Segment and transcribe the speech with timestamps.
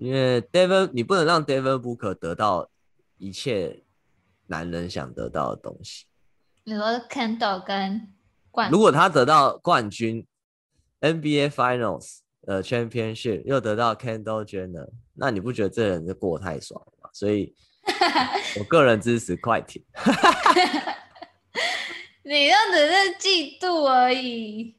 [0.00, 2.70] 因为 Devin，你不能让 Devin Booker 得到
[3.18, 3.84] 一切
[4.46, 6.06] 男人想得到的东西。
[6.64, 8.08] 你说 Kendall 跟
[8.50, 10.26] 冠，如果他得到冠军
[11.02, 17.10] ，NBA Finals 呃 Championship 又得到 Kendall Jenner，那你不觉得这人就过太爽了吗？
[17.12, 17.54] 所以，
[18.58, 19.84] 我个人支持快艇。
[22.24, 24.76] 你这只是嫉妒而已。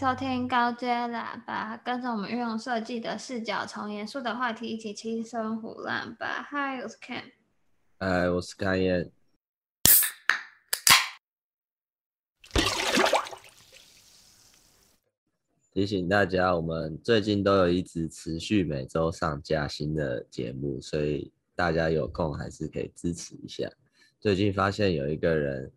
[0.00, 6.48] 收听高阶喇叭，跟着我们运用设计的视角，从严肃的话题一起轻松胡乱吧。
[6.50, 7.24] Hi，我是 Ken。
[7.98, 9.12] 嗨，我是甘燕。
[15.70, 23.70] 提醒大家，我们最近都有一直持续每周上架新的节目，所以大家有空还是可以支持一下。
[24.18, 25.70] 最近发现有一个人。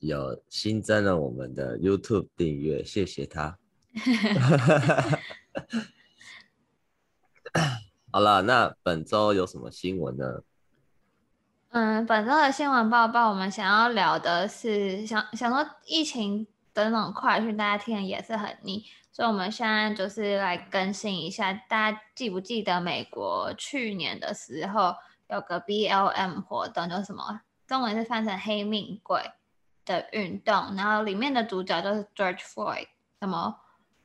[0.00, 3.58] 有新增了我们的 YouTube 订阅，谢谢他。
[8.12, 10.42] 好了，那本周有什么新闻呢？
[11.70, 24.94] 嗯，本周的新闻报报，我们想要聊的是，想想说疫情的那种快讯，大家听也是很腻，所以我们现在就是来更新一下，大家记不记得美国去年的时候
[25.28, 27.40] 有个 BLM 活动，叫什么？
[27.66, 29.20] 中文是翻成黑命贵。
[29.86, 32.88] 的运动，然后里面的主角就是 George Floyd，
[33.20, 33.58] 什么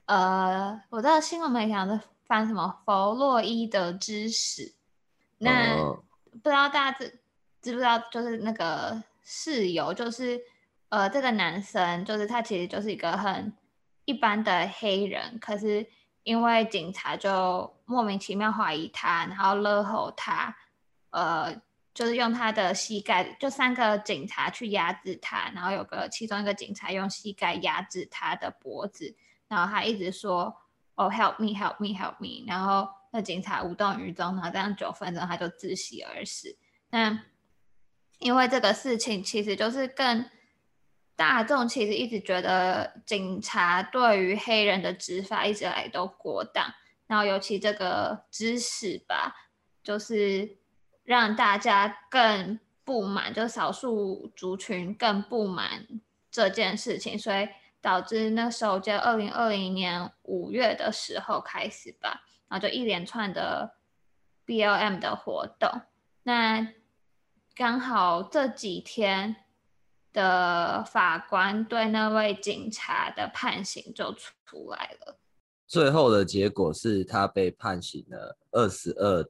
[0.05, 4.73] 呃，我知道新闻媒体是翻什么弗洛伊德之死，
[5.39, 5.97] 那、oh.
[6.31, 7.19] 不知道大家知
[7.61, 10.39] 知不知道，就是那个室友，就是
[10.89, 13.51] 呃，这个男生就是他其实就是一个很
[14.05, 15.85] 一般的黑人，可是
[16.23, 20.55] 因为警察就莫名其妙怀疑他，然后勒吼他，
[21.09, 21.61] 呃。
[21.93, 29.13] 就是用他的膝盖，就三个警察去压制他，然后有个其中一个警察用膝盖压制他的脖子，
[29.49, 30.55] 然后他一直说
[30.95, 36.55] “哦，help me, help me, help me”，然后那警察无动于衷，然后这样九分钟他就窒息而死。
[36.91, 37.25] 那
[38.19, 40.25] 因为这个事情，其实就是更
[41.17, 46.73] 大众其实一直觉得警察对于黑人的执法一直来都过当，
[47.07, 49.35] 然后尤其这个知识吧，
[49.83, 50.60] 就是。
[51.03, 55.87] 让大家更不满，就少数族群更不满
[56.29, 57.47] 这件事情，所以
[57.81, 63.75] 导致那时候就二零二零年五月的时候开始吧，然后就一连串的
[64.45, 65.69] BLM 的活动。
[66.23, 66.73] 那
[67.55, 69.35] 刚好这几天
[70.13, 75.17] 的法官对那位警察的判刑就出来了，
[75.67, 79.23] 最后的结果是他被判刑了二十二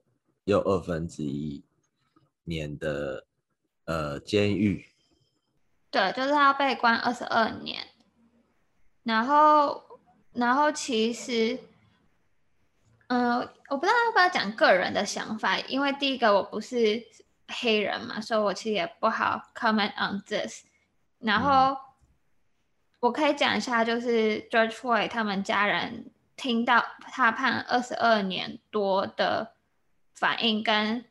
[0.52, 1.64] 又二分之一。
[2.44, 3.28] 年的
[3.86, 4.84] 呃监狱，
[5.92, 7.86] 对，就是他要被关二十二年，
[9.04, 10.00] 然后
[10.34, 11.58] 然后其实，
[13.08, 17.02] 嗯、呃，我不知道要不要讲个人的想法，因为第一个我不是
[17.48, 20.66] 黑人嘛，所以我其实也不好 comment on this。
[21.20, 21.78] 然后
[23.00, 29.54] 我可以讲一下，就是 George Floyd 他们家人听到他判二十二年多的
[30.22, 31.04] 反应跟。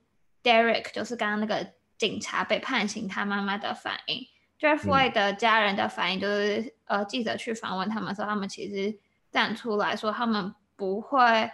[0.42, 4.26] Derek 就是刚刚那个警察被判刑，他妈妈的反应。
[4.58, 8.98] Floyd 的家人的反应就是，嗯、呃，记者去访问他们时候，他们其实
[9.30, 11.50] 站出来说，他们不会，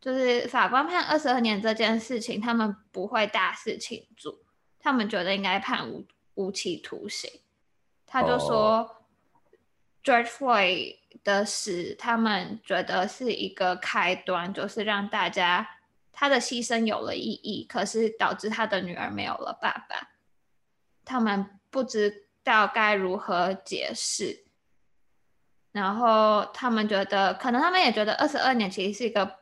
[0.00, 4.42] 就是法官判二十二年这件事情，他们不会大肆庆祝，
[4.80, 7.30] 他们觉得应该判无无期徒刑。
[8.06, 8.96] 他就说、哦、
[10.02, 15.68] ，George Floyd 的死，他们觉得是一个开端，就是让大家。
[16.12, 20.10] 他的牺牲有了意义，可是导致他的女儿没有了爸爸，
[21.04, 24.44] 他们不知道该如何解释，
[25.72, 29.38] 然后他们觉得，可能他们也觉得二十二年其实是一个，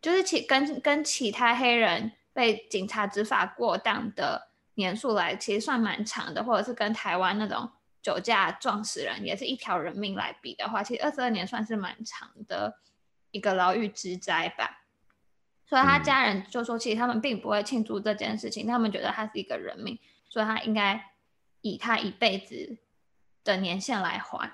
[0.00, 7.70] 就是其跟跟其他黑人被警察执法过当的年数来，其实算蛮长的，或者是跟台湾那种
[8.02, 12.80] 酒驾撞死人也是一条人命来比的话，其实二十二年算是蛮长的
[13.30, 14.81] 一个牢狱之灾吧。
[15.72, 19.98] 所以他家人就说，其实他们并不会庆祝这件事情，他们觉得他是一个人命，
[20.28, 21.02] 所以他应该
[21.62, 22.76] 以他一辈子
[23.42, 24.52] 的年限来还。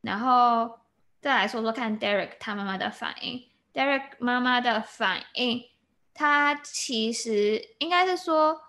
[0.00, 0.80] 然后
[1.20, 3.40] 再来说说看，Derek 他妈妈的反应。
[3.72, 5.62] Derek 妈妈的反应，
[6.12, 8.60] 他其实应该是说，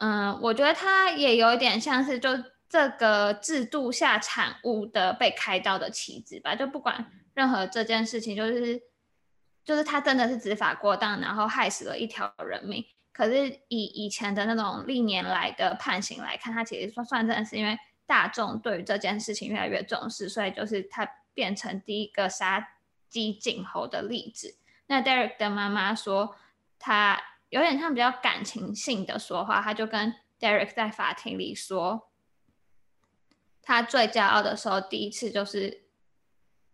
[0.00, 2.28] 嗯，我觉得他也有点像是就
[2.68, 8.89] 这个制度下产物的被开刀的棋子吧，就不管任何这件事情，就是。
[9.64, 12.84] 就是他真的是执法过当，然后害死了一条人命。
[13.12, 22.74] 可是以以前的那种历年来的判刑来看，他其实算算真的是因为大众对于这件事情越来越重视，所以就是他变成第一个杀
[23.08, 24.56] 鸡儆猴的例子。
[24.86, 26.34] 那 Derek 的妈妈说，
[26.78, 27.20] 他
[27.50, 32.10] 有点像比较感情性的说话，他就跟 Derek 在法庭里说，
[33.62, 35.84] 他最骄傲的时候，第一次就是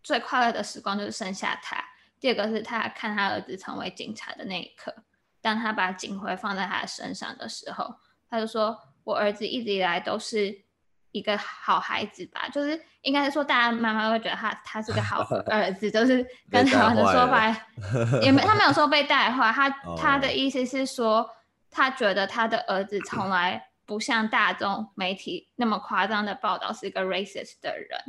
[0.01, 1.83] 最快乐的时光就是生下他，
[2.19, 4.93] 第二个是他看他儿子成为警察的那一刻。
[5.41, 7.95] 当他把警徽放在他身上的时候，
[8.29, 10.63] 他就说：“我儿子一直以来都是
[11.11, 17.47] 一个好孩子吧，就是应该是说，大家妈妈会觉得他他是个好 儿子，就是跟台湾的说法
[18.21, 21.29] 也没他没有说被带坏，他他的意思是说，
[21.69, 27.99] 他觉得他的儿子从来不像大众媒体那么夸张的报道是一个 racist 的人。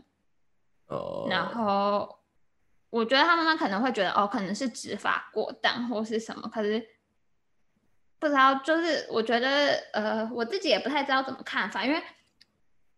[0.89, 2.18] 哦，然后
[2.91, 6.85] 我觉得他妈妈可能会觉得哦，可能是执法过当或是什么，可是。”
[8.21, 12.03] 不知道，就是我觉得，呃，我自己也不太知道怎么看法，因为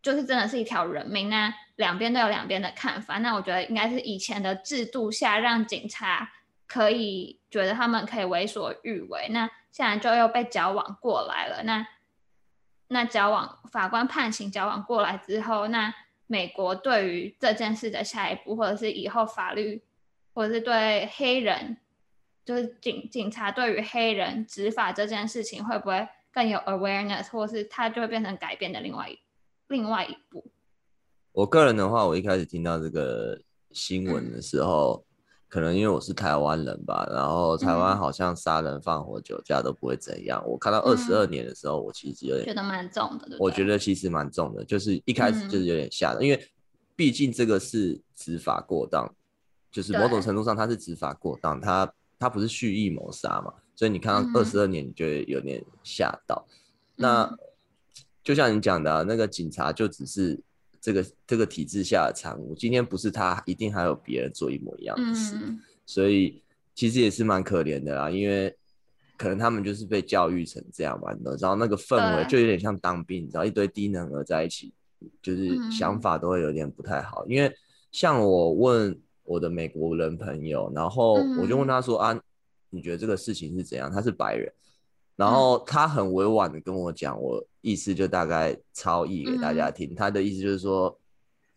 [0.01, 3.19] 就是真的是一条人命，那两边都有两边的看法。
[3.19, 6.33] 那我觉得应该是以前的制度下，让警察
[6.67, 11.65] 可以觉得他们可以为所欲为，那现在就又被矫枉过来了。
[11.65, 11.87] 那
[12.89, 15.95] 那矫枉法官判刑矫枉过来之后，那
[16.31, 19.83] 美国对于这件事的下一步，或者是以后法律，
[20.33, 21.77] 或者是对黑人。
[22.43, 29.19] 就是警警察对于黑人执法这件事情会不会更有 awareness，或是它就会变成改变的另外一
[29.69, 30.51] 另外一步？
[31.33, 33.41] 我个人的话，我一开始听到这个
[33.73, 35.05] 新闻的时候，
[35.51, 40.43] 可能因为我是台湾人吧，然后台湾好像杀人放火酒驾都不会怎样。
[40.47, 43.37] 嗯、我看到二十二年的时候，我其实有点觉得蛮重的。
[43.39, 46.49] 我觉得其实蛮重的，就是一开始就是有点吓人，嗯、因为
[46.97, 49.15] 毕竟这个是执法过当，
[49.71, 51.93] 就是某种程度上他是执法过当，他。
[52.23, 56.47] 他不是蓄意谋杀嘛，所以你看到二十二年，你就会有点吓到。
[56.51, 56.55] 嗯、
[56.97, 57.39] 那
[58.23, 60.39] 就像你讲的、啊，那个警察就只是
[60.81, 62.55] 这个这个体制下的产物。
[62.55, 65.37] 今天不是他，一定还有别人做一模一样的事。
[65.41, 66.43] 嗯、所以
[66.75, 68.57] 其实也是蛮可怜的啦，因为
[69.17, 74.73] 可能他们就是被教育成这样玩的，然后那个氛围就有点像当兵，你知道一堆低能儿在一起，
[75.23, 77.27] 就是想法都会有点不太好。
[77.27, 77.53] 因为
[77.93, 79.01] 像我问。
[79.23, 82.23] 我的美国人朋友，然后我就问他说：“嗯、啊，
[82.71, 84.53] 你觉得这个事情是怎样？”他是白人，
[85.21, 89.93] 然后他很委婉的跟我讲，我意思就大概超译给大家听。
[89.93, 90.99] 嗯、他的意思就是说，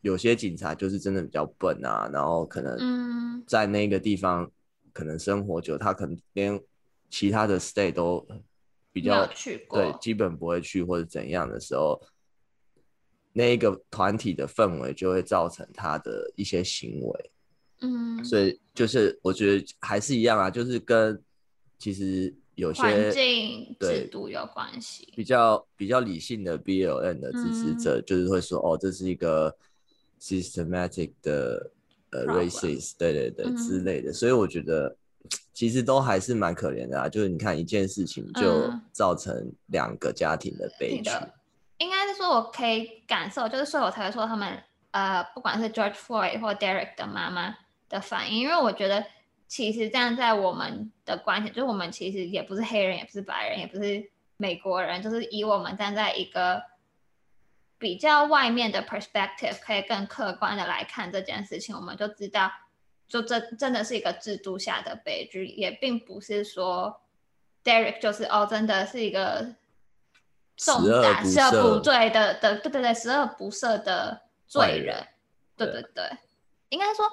[0.02, 4.52] 有些警察就是真的比较笨啊，然后可能在那个地方
[4.92, 6.60] 可能生活久，他可能连
[7.10, 8.28] 其他的 state 都
[8.92, 9.26] 比较
[9.70, 12.02] 对，基本不会去或者怎样的时候，
[13.32, 17.32] 那一个团体的氛围就会造成他的一些行为。
[17.80, 21.24] 嗯，所以就是我觉得还是一样啊，就是跟
[21.80, 25.12] 其实有些环境制度有关系。
[25.16, 29.56] 比较比较理性的 BLM 的支持者，就是会说，嗯、哦，这是一个
[30.20, 31.72] systematic 的
[32.12, 34.12] 呃 racist，对对对、嗯、之类的。
[34.14, 34.96] 所以我觉得
[35.54, 41.10] 其实都还是蛮可怜的啊，就是你看一件事情就造成两个家庭的悲剧。
[41.10, 41.32] 嗯、
[41.80, 44.58] 应该是说我可以感受，就是所以我才会说他们
[44.92, 47.56] 呃，不管是 George Floyd 或 Derek 的妈妈。
[47.90, 49.06] 的反应，因为我觉得
[49.54, 56.64] 其实站在我们的观点，就是我们其实也不是黑人，也不是白人，也不是美国人，就是以我们站在一个
[57.78, 62.52] 比较外面的 perspective，可以更客观的来看这件事情，我们就知道，
[63.08, 67.04] 就这真的是一个制度下的悲剧，也并不是说
[67.64, 69.54] Derek 就是哦，真的是一个
[70.58, 75.10] 重大十恶不罪的的，对对对，十恶不赦的罪人，
[75.56, 76.10] 对对，对。
[76.70, 77.06] 应该说。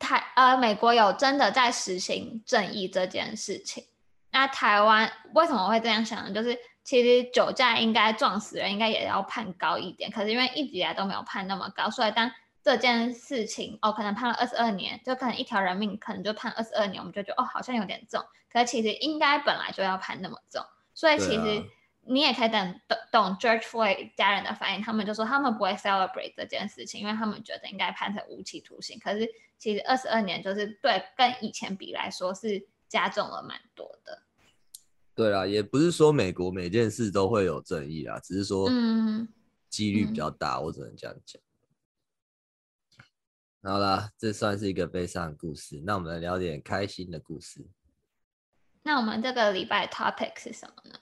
[0.00, 3.84] 台呃，美国有真的在实行正义这件事情。
[4.32, 6.32] 那台湾为什么会这样想呢？
[6.32, 10.10] 就是其实酒驾应该撞死人，应该也要判高一点。
[10.10, 12.32] 可是因为一直以来都没有判那么高，所以当
[12.64, 18.20] 这件事情哦，可能判了二十二年，就可能一条人命可能就判二十二年，我们就觉得哦，好像有点重。
[18.52, 20.64] 可是其实应该本来就要判那么重，
[20.94, 21.62] 所以其实。
[22.12, 28.98] 你也可以等懂懂 George Floyd 家人的反应，他们就说他们不会 celebrate 这件事情，因为他们觉得应该判成无期徒刑。
[28.98, 34.22] 可是其实二十二年就是对跟以前比来说是加重了蛮多的。
[35.14, 39.28] 对啊，也不是说美国每件事都会有正义啊，只是说嗯
[39.68, 41.40] 几率比较大，嗯、我只能这样讲。
[43.62, 47.64] 好啦，这算是一个悲伤的故事，那我们来聊点开心的故事。
[48.82, 50.98] 那我们这个礼拜 topic 是什么呢？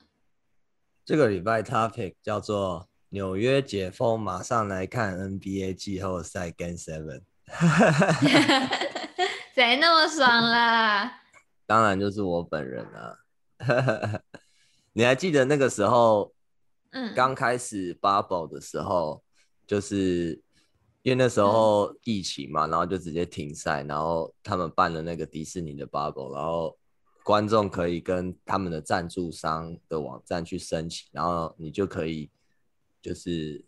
[1.08, 7.22] 这个礼拜 topic 叫做纽约解封，马上来看 NBA 季后赛 Game Seven。
[9.54, 11.22] 谁那么爽啦？
[11.64, 13.16] 当然就是我本人啊。
[14.92, 16.30] 你还记得那个时候，
[16.90, 19.22] 嗯，刚开始 bubble 的时候，
[19.66, 20.38] 就是
[21.00, 26.76] 因为那时候疫情嘛，嗯、然后就直接停赛，然后他们办了那个迪士尼的 bubble，然后
[27.28, 32.30] 观众可以跟他们的赞助商的网站去申请，然后你就可以
[33.02, 33.62] 就是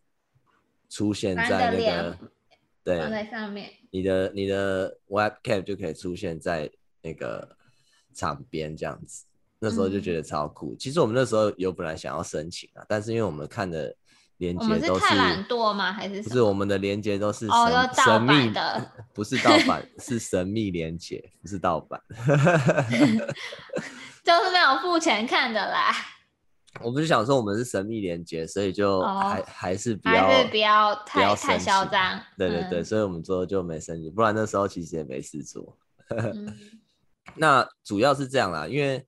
[0.89, 2.19] 出现在那个
[2.83, 6.71] 对放在上面，你的你的 webcam 就可以出现在
[7.03, 7.55] 那个
[8.15, 9.27] 场边这样子。
[9.59, 10.73] 那时候就觉得超酷。
[10.73, 13.95] 嗯、其实我们那时候有本来想要申请啊，但是因为我们看的
[14.41, 15.93] 连接都是，是太懒惰吗？
[15.93, 18.93] 还是不是我们的连接都是神、哦、神秘的？
[19.15, 22.01] 不是盗版， 是神秘连接，不是盗版。
[24.25, 25.95] 就是没有付钱看的啦。
[26.83, 32.21] 我不是想说我们是神秘连接，所以就还、哦、还是不要，还是不要太太嚣张。
[32.37, 35.79] 对对对，嗯、所以我们最后就没升级，不然那时候其实也没事做。
[36.09, 36.57] 嗯、
[37.37, 39.07] 那主要是这样啦，因为。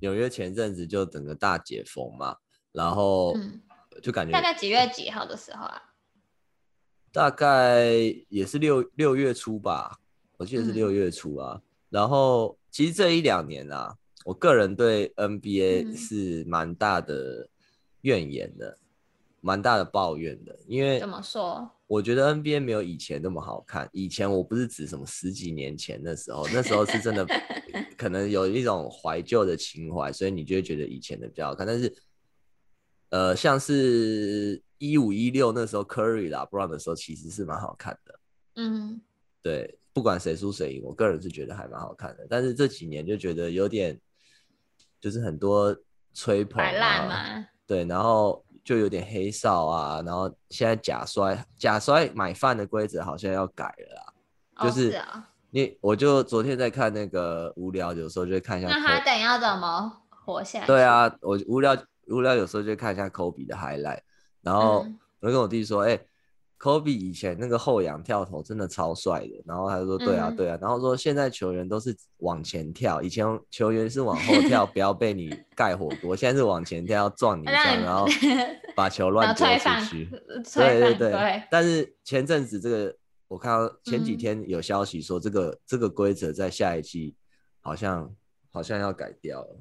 [0.00, 2.36] 纽约前阵子就整个大解封嘛，
[2.72, 3.34] 然后
[4.02, 5.82] 就感觉大概几月几号的时候啊？
[7.12, 7.92] 大概
[8.28, 10.00] 也是六六月初吧，
[10.36, 11.54] 我记得是六月初啊。
[11.54, 17.48] 嗯、然后其实这一两年啊，我个人对 NBA 是蛮大的
[18.00, 18.78] 怨言的，
[19.40, 21.70] 蛮、嗯、大的抱怨的，因为怎么说？
[21.86, 23.88] 我觉得 NBA 没有以前那么好看。
[23.92, 27.24] 以前我不是指什么十几年前的时候， 那时候是真的
[27.96, 31.64] 可能有一种怀旧的情怀，所以你就会觉得以前的比较好看。
[31.64, 31.94] 但是，
[33.10, 38.20] 呃，像是一五一六那时候 Curry 啦，Brown 的时候，其实是蛮好看的。
[38.56, 39.00] 嗯，
[39.42, 42.26] 对，不管谁输谁赢，我个人是觉得还蛮好看的。
[42.28, 44.00] 但是这几年就觉得有点，
[45.00, 45.76] 就是很多
[46.12, 48.44] 吹捧啊，对，然后。
[48.64, 54.98] 就有点黑哨啊，然后现在假摔假摔买饭的规则好像要改了啦，就是
[55.50, 60.66] 你我就昨天在看那个无聊，有时候就会看一下，那还等要怎么活下来？
[60.66, 61.76] 对啊，我无聊
[62.08, 64.00] 无聊有时候就看一下科比的 highlight，
[64.42, 64.86] 然后
[65.20, 66.08] 我就跟我弟说，哎、欸。
[66.56, 78.06] 科比以前那个后仰跳投真的超帅的，然后他就说对啊对啊，然后说现在球员都是往前跳，以前球员是往后跳， 不要被你盖火锅，现在是往前跳要撞你一下，然后
[78.74, 80.08] 把球乱丢出去。
[80.54, 81.42] 对对对。
[81.50, 82.96] 但是前阵子这个
[83.28, 87.14] 我看到前几天有消息说这个这个规则在下一季
[87.60, 88.10] 好像
[88.50, 89.56] 好像要改掉了，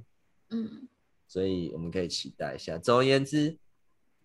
[0.51, 0.87] 嗯，
[1.33, 2.77] 所以我们可以期待一下。
[2.77, 3.57] 总而言之。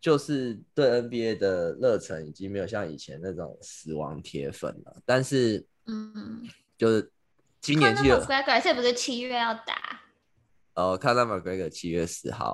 [0.01, 7.11] 就是对 NBA 的热忱已经没有像以前那种死亡铁粉了，但是，嗯，就是
[7.61, 10.01] 今年就 McGregor 是不是七月要打？
[10.75, 12.53] 哦，Conor McGregor 七月十号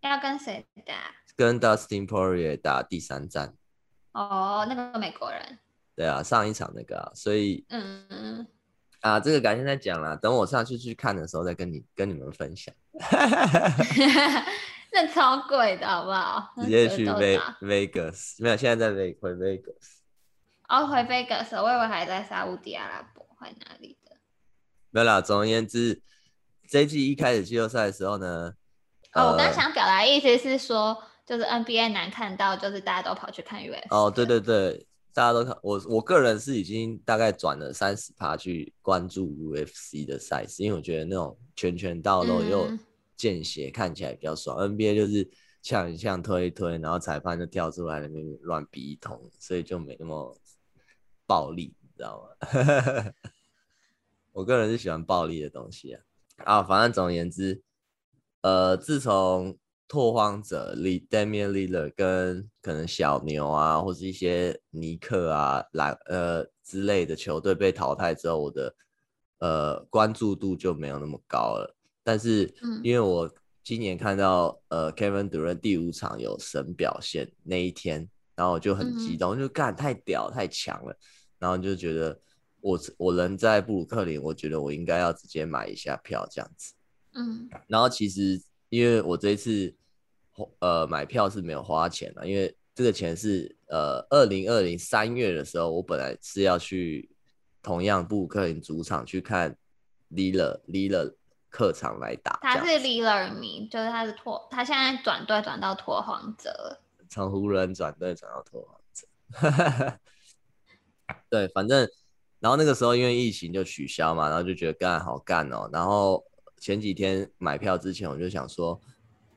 [0.00, 1.14] 啊，要跟谁打？
[1.36, 3.54] 跟 Dustin Poirier 打第三战。
[4.12, 5.58] 哦，那个美国人。
[5.94, 8.46] 对啊，上一场那个啊，所以，嗯嗯，
[9.02, 12.74] 啊，这个改天再讲啦，等我上去去看的时候再跟你跟你们分享。
[14.94, 16.52] 那超贵的，好不好？
[16.62, 20.00] 直接去 Vegas，没有，现在在回 Vegas。
[20.68, 24.16] 哦，回 Vegas，我以为还在沙乌地阿拉伯，回哪里的？
[24.90, 26.00] 没有啦，总而言之，
[26.68, 28.54] 这一季一开始季后赛的时候呢，
[29.14, 33.86] 哦，呃、我刚想表达意思是说，就是 NBA 难看到，就是大家都跑去看 UFC。
[33.90, 42.66] 哦，对对对，大家都看我，我个人是已经大概转了三十趴去关注 UFC 的赛事，因为我觉得那种拳拳到肉又。
[42.66, 42.78] 嗯
[43.14, 45.30] 见血看起来比较爽，NBA 就是
[45.62, 50.36] 呛一呛推一推，然后裁判就跳出来那边乱比一通，所以就没那么
[51.24, 53.12] 暴力，你知道吗？
[54.32, 56.02] 我个人是喜欢暴力的东西啊。
[56.38, 57.62] 啊，反正总而言之，
[58.40, 59.56] 呃，自从
[59.92, 68.74] 拓荒者里 Damian Lillard 跟可能小牛啊，或是一些尼克啊、来呃之类的球队被淘汰之后，我的
[69.40, 71.76] 呃关注度就没有那么高了。
[72.02, 72.50] 但是，
[72.82, 73.30] 因为我
[73.62, 80.96] 今年看到、嗯、呃 Kevin Durant 第五场有神表现那一天，然后我就很激动，嗯、就干太屌太强了，
[81.38, 82.18] 然后就觉得
[82.62, 86.72] 我我人在布鲁克林，我觉得我应该要直接买一下票这样子。
[87.12, 89.76] 嗯，然后其实因为我这一次
[90.60, 97.10] 呃买票是没有花钱的，因为这个钱是呃二零二零三月的时候，我本来是要去
[97.62, 99.56] 同样布鲁克林主场去看
[100.10, 101.14] Lillard Lillard
[101.50, 109.98] 客场来打，他是 Lillard 迷，就是他是拓，他现在转队转到拓荒者，从湖人转队转到拓荒者，
[111.28, 111.86] 对，反正
[112.40, 116.24] 然后那个时候因为疫情就取消嘛，然后就觉得干好干哦，然后
[116.58, 118.80] 前几天买票之前我就想说，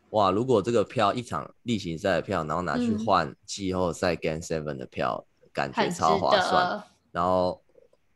[0.10, 7.64] 哇，如果这个票一场例行赛的票，然后拿去换季后赛 Game Seven 的票，嗯、感觉超划算，然后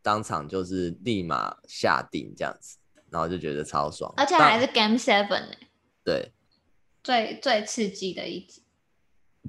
[0.01, 2.77] 当场就是立马下定这样子。
[3.11, 5.55] 然后就觉得超爽，而且还是 Game Seven 呢。
[6.03, 6.31] 对，
[7.01, 8.61] 最最刺激的一集。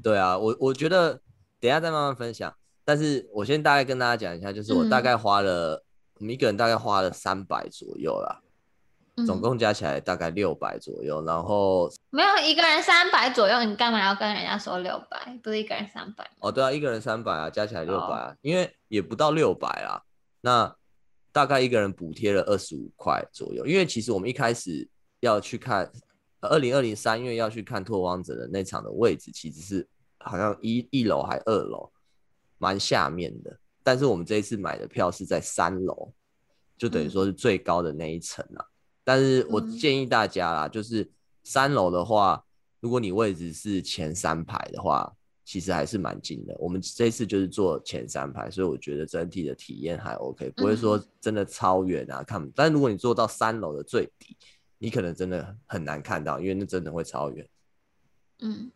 [0.03, 1.21] 对啊，我我觉得
[1.61, 2.57] 等一下再慢慢分享，
[2.87, 5.83] 但是我先大概跟大家讲一下，就是我大概花了，嗯、
[6.21, 8.41] 我们一个人大概花了三百左右啦。
[9.27, 15.39] 总共加起来大概六百左右，然后没有一个人三百左右，你干嘛要跟人家说六百？
[15.43, 16.29] 不是一个人三百？
[16.41, 20.03] 哦，对啊，一个人三百啊，加起来六百啊，因为也不到六百啊。
[20.41, 20.75] 那
[21.33, 24.89] 大概一个人补贴了二十五块左右，因为其实我们一开始
[25.21, 25.91] 要去看
[26.41, 31.91] 二零二零三月要去看拓荒者的那场的位置，其实是好像一一楼还二楼，
[32.59, 33.57] 蛮下面的。
[33.83, 36.13] 但是我们这一次买的票是在三楼，
[36.77, 38.65] 就等于说是最高的那一层啊。
[39.11, 41.11] 嗯但是我建议大家啦，嗯、就是
[41.43, 42.45] 三楼的话，
[42.79, 45.13] 如果你位置是前三排的话，
[45.45, 46.55] 其实还是蛮近的。
[46.61, 52.49] 我们这次就是坐前三排，所以我觉得整体的体验还 OK，不会说真的超远啊看。
[52.55, 54.37] 但如果你坐到三楼的最底，
[54.79, 57.49] 你可能真的很难看到，因为那真的会超远。
[58.43, 58.71] 嗯，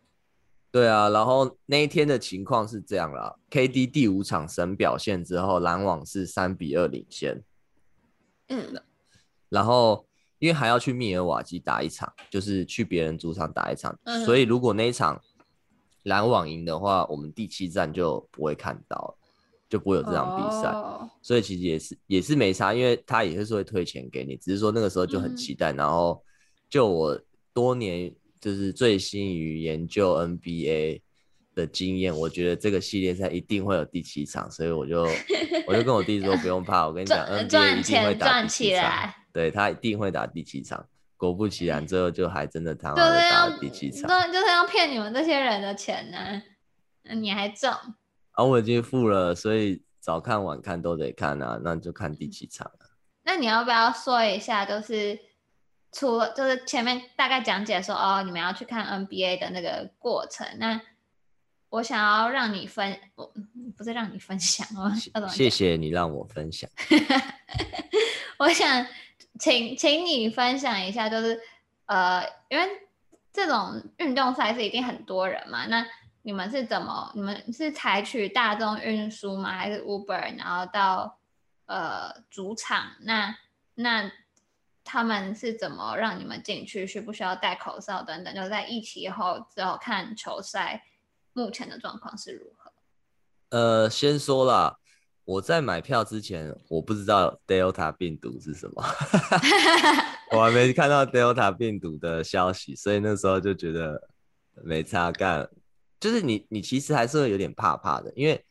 [0.69, 1.07] 对啊。
[1.07, 7.41] 然后那一天的情况是这样啦，KD 第五场神表现之后，篮网是三比二领先。
[8.49, 8.83] 嗯，
[9.47, 10.04] 然后。
[10.39, 15.19] 因为还要去密尔瓦基打一场，就是去别人主场打一场，嗯、所以如果那一场
[16.03, 19.17] 篮网赢的话，我们第七战就不会看到，
[19.69, 20.69] 就不会有这场比赛。
[20.69, 25.71] 哦、所以其实也是也是没差，因为他也是会退钱给你，只是说那个时候就很期待。
[25.73, 26.21] 嗯、然后
[26.69, 27.19] 就我
[27.53, 31.01] 多年就是醉心于研究 NBA
[31.55, 35.07] 的经验，我觉得这个系列赛一定会有第七场，所以我就
[35.65, 39.13] 我就跟我弟说不用怕，我跟你讲 NBA 一定会打第七场。
[39.31, 40.85] 对，他一定会打第七场，
[41.17, 44.07] 果不其然，最后就还真的他妈的打了第七场。
[44.07, 46.41] 对，就是要骗你们这些人的钱呢，
[47.15, 47.71] 你还中？
[48.31, 52.91] 啊，我已经付了，所以早看晚看都得看啊，那就看第七场了。
[53.23, 55.17] 那你要不要说一下，就是
[55.91, 60.79] 除了就是前面大概讲解说哦，你们要去看 NBA 的那个过程，那
[61.75, 63.31] 我想要让你分，我
[63.77, 64.91] 不是让你分享哦，
[65.29, 66.69] 谢 谢你让我分享。
[68.37, 68.85] 我想。
[69.37, 71.37] 请，请你分享一下，就是
[71.87, 72.65] 呃，因为
[73.33, 75.85] 这种运动赛事一定很多人嘛，那
[76.21, 77.11] 你们是怎么？
[77.13, 79.51] 你们是采取大众运输吗？
[79.51, 80.37] 还是 Uber？
[80.37, 81.19] 然后到
[81.65, 82.93] 呃主场？
[83.01, 83.35] 那
[83.73, 84.09] 那
[84.85, 86.87] 他们是怎么让你们进去？
[86.87, 88.33] 需不需要戴口罩等等？
[88.33, 90.81] 就在疫情后之后看球赛，
[91.35, 92.71] 目前的状况是如何？
[93.49, 94.77] 呃，先说啦。
[95.25, 98.83] 我在买票之前，我不知道 Delta 病毒是什么，
[100.31, 104.09] 我还没看到 Delta 病毒的消息，所以那时候就觉得
[104.63, 105.49] 没差干。
[105.99, 108.45] 就是你，你其实还是会有点怕怕的，因为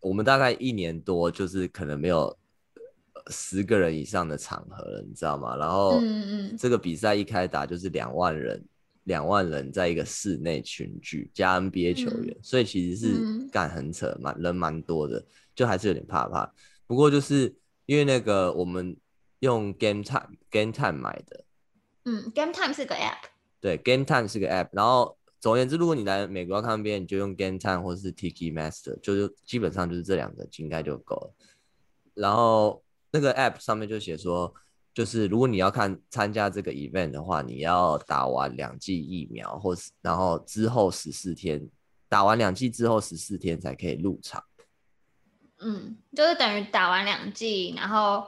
[0.00, 2.36] 我们大概一年多，就是可能没有
[3.28, 5.56] 十个人以上的场合了，你知道吗？
[5.56, 5.98] 然后，
[6.58, 8.62] 这个比赛一开打就是两万人，
[9.06, 15.24] 两万人在一个室内群聚加 NBA 球员，所以其实是干很扯，蛮人蛮多的。
[15.54, 16.52] 就还是有点怕怕，
[16.86, 18.94] 不过就是因为那个我们
[19.38, 21.44] 用 Game Time Game Time 买的，
[22.04, 24.68] 嗯，Game Time 是个 App，对，Game Time 是个 App。
[24.72, 31.34] 然后总而言之，如果你来美国要看 NBA，你就用 Game Time 或者是 Tiki Master，就是基本上就是这两个应该就够了。
[32.12, 34.52] 然后那个 App 上面就写说，
[34.96, 41.68] 就是如果你要看参加这个 event 的话，你要打完两剂疫苗，或是然后之后十四天
[42.08, 44.42] 打完两剂之后十四天才可以入场。
[45.58, 48.26] 嗯，就是等于打完两剂，然后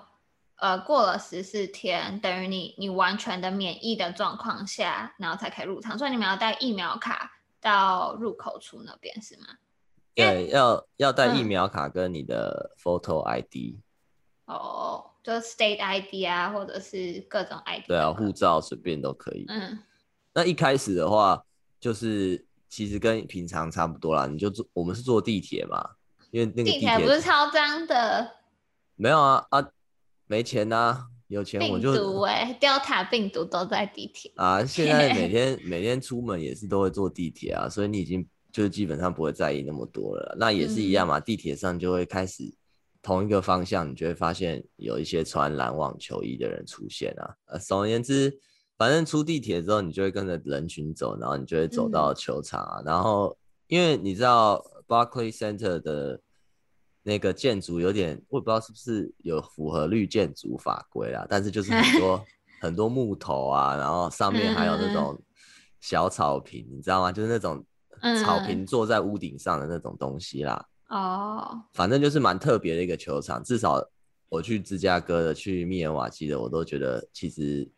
[0.57, 5.97] 呃过了十四天，等于你你完全的免疫的状况下，然后才可以入场。
[5.97, 7.31] 所以你们要带疫苗卡
[7.63, 9.47] 到入口处那边是吗？
[10.15, 13.79] 对，要要带疫苗卡跟你的 photo ID。
[14.45, 17.85] 嗯、哦，就 state ID 啊，或者是各种 ID。
[17.87, 19.45] 对啊，护照随便都可以。
[19.49, 19.79] 嗯，
[20.33, 21.45] 那一开始的话，
[21.79, 25.87] 就是其实跟平常差不多啦，你就坐，我们是坐地铁嘛。
[26.31, 28.37] 因为那个地铁不是超脏的，
[28.97, 29.69] 没有啊啊，
[30.27, 34.65] 没钱呐、啊，有钱我就病毒哎、欸，Delta 病毒都在地铁啊。
[34.65, 40.35] 现在每 天每天出门也是都会坐地铁啊，所以你已经就基本上不会在意那么多了。
[40.39, 42.51] 那也是一样嘛，嗯、地铁上就会开始
[43.03, 47.35] 同一个方向，你就会发现有一些穿蓝网球衣的人出现啊。
[47.47, 48.39] 呃，总而言之，
[48.77, 52.81] 反正出地铁之后，你就会跟着人群走，然后你就会走到球场啊。
[52.81, 54.65] 嗯、然后因为你知道。
[54.89, 56.19] Barclays Center 的
[57.03, 62.25] 那个建筑有点，我也不知道是不是有符合绿建筑法规啦，但是就是很多
[62.63, 65.23] 很多木头啊，然后上面还有那种
[65.79, 67.13] 小草坪，你知道吗？
[67.13, 67.63] 就是那种
[68.25, 70.67] 草坪坐在屋顶上的那种东西啦。
[70.89, 73.83] 哦，反正就是蛮特别的一个球场，至少
[74.29, 77.71] 我去芝加哥的、去密尔瓦基的，我都觉得其实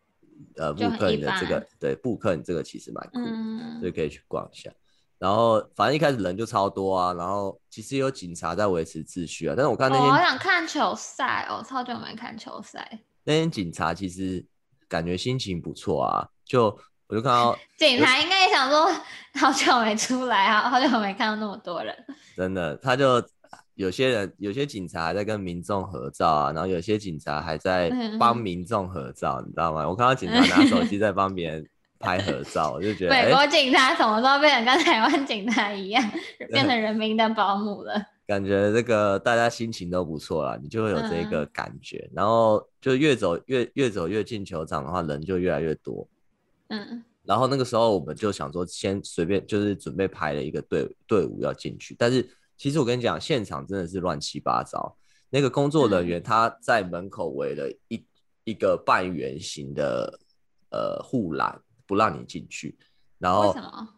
[0.56, 4.70] 呃布克你的这个对布克你这个其实蛮酷，嗯，所以可以去逛一下。
[5.18, 9.54] 然后反正一开始人就超多啊，然后其实有警察在维持秩序啊。
[9.54, 13.00] 但是我看那天，我好想看球赛哦，超久没看球赛。
[13.24, 14.42] 那天警察其实
[14.88, 16.66] 感觉心情不错啊，就
[17.06, 18.90] 我就看到 警察应该也想说，
[19.38, 21.94] 好久没出来啊，好久没看到那么多人。
[22.36, 23.22] 真的，他就
[23.74, 29.88] 有些人，有些警察还在跟民众合照啊，然后有些警察还在帮民众合照，你知道吗？
[29.88, 31.66] 我看到警察拿手机在帮别人。
[32.02, 36.02] 拍合照，我就觉得 美国警察什么时候变成跟台湾警察一样，
[36.48, 37.92] 变成人民的保姆了？
[38.26, 41.98] 感觉这个大家心情都不错啦，你就会有这个感觉。
[41.98, 46.08] 嗯、然后就越走越越走越进球场的话，人就越来越多。
[46.68, 47.04] 嗯。
[47.30, 51.94] 然后那个时候我们就想说，先随便就是准备排了一个队队伍要进去。
[51.96, 54.96] 但是其实我跟你讲，现场真的是乱七八糟。
[55.30, 58.04] 那个工作人员他在门口围了一、嗯、
[58.44, 60.18] 一个半圆形的
[60.70, 61.60] 呃护栏。
[61.90, 62.78] 不让你进去，
[63.18, 63.88] 然后为什么？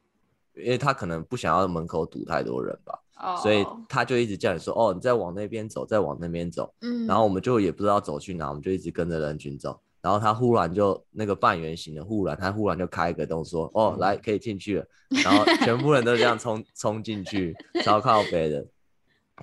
[0.54, 3.38] 因为他可能不想要门口堵太多人吧，oh.
[3.42, 9.78] 所以他就一直叫你说：“哦，你再往那边走，再往那边走。”嗯，然后我们就也不知道走去哪，我们就一直跟着人群走。
[10.02, 14.86] 然后他忽然就那个半圆形的护栏，他忽然就开一个洞，说：“哦，来可以进去了。”
[15.24, 18.66] 然后全部人都这样冲冲进去，超靠北的。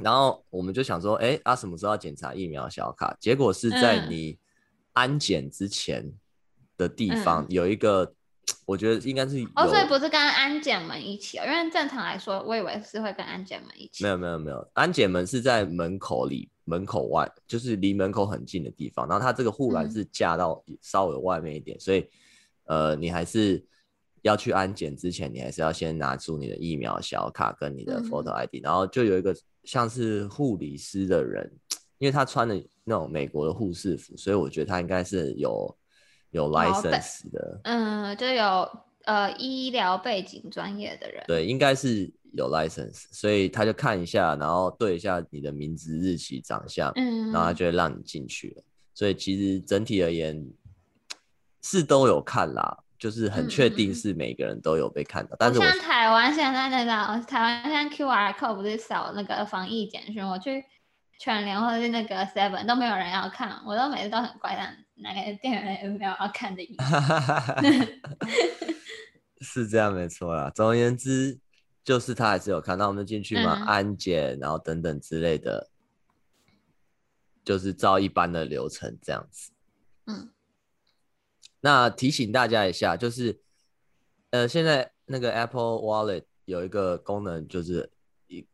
[0.02, 4.38] 然后我们就想说：“哎，啊，什么时候要检查疫苗小卡？”结果是在你
[4.94, 6.12] 安检之前
[6.78, 8.14] 的地方有一个。
[8.52, 14.04] 嗯我觉得应该是哦，所以不是跟安检门一起哦，因为正常来说，我以为是会跟安检门一起。
[14.04, 19.08] 没有没有没有，安检门是在门口里，门口外，就是离门口很近的地方。
[19.08, 22.08] 然后它这个护栏是架到稍微外面一点，嗯、所以
[22.66, 23.66] 呃，你还是
[24.22, 31.52] 要去安检之前，你还是要先拿出你的疫苗小卡跟你的 photo ID，、嗯、然后就有一个像是护理师的人，
[31.98, 35.76] 因为他穿的那种美国的护士服，所以我觉得他应该是有。
[36.32, 38.70] 有 license 的，嗯，就有
[39.06, 48.64] 呃医疗背景专业的人，对，应该是有 license，所以他就看一下，然后对一下你的名字、日期、长相，嗯，然后他就会让你进去了。
[48.94, 50.46] 所以其实整体而言
[51.64, 55.32] 是都有看啦，就是很确定是每个人都有被看到。
[55.36, 60.64] 嗯、但是像台湾现在那个台湾现在 QR code 不是扫那个防疫简讯，我去
[61.18, 64.62] 全联或者是那个 Seven 都没有人要看，我都每次都很乖的。
[65.02, 66.84] 哪个电影有没有要看的意思？
[69.42, 70.52] 是这样没错啦。
[70.54, 71.40] 总而言之，
[71.84, 75.70] 就是他还是有看到我们进去嘛，嗯、安检，然后等等之类的，
[77.46, 79.52] 就是照一般的流程这样子。
[80.08, 80.30] 嗯。
[81.62, 83.42] 那提醒大家一下，就是
[84.32, 87.90] 呃，现在那个 Apple Wallet 有一个功能，就是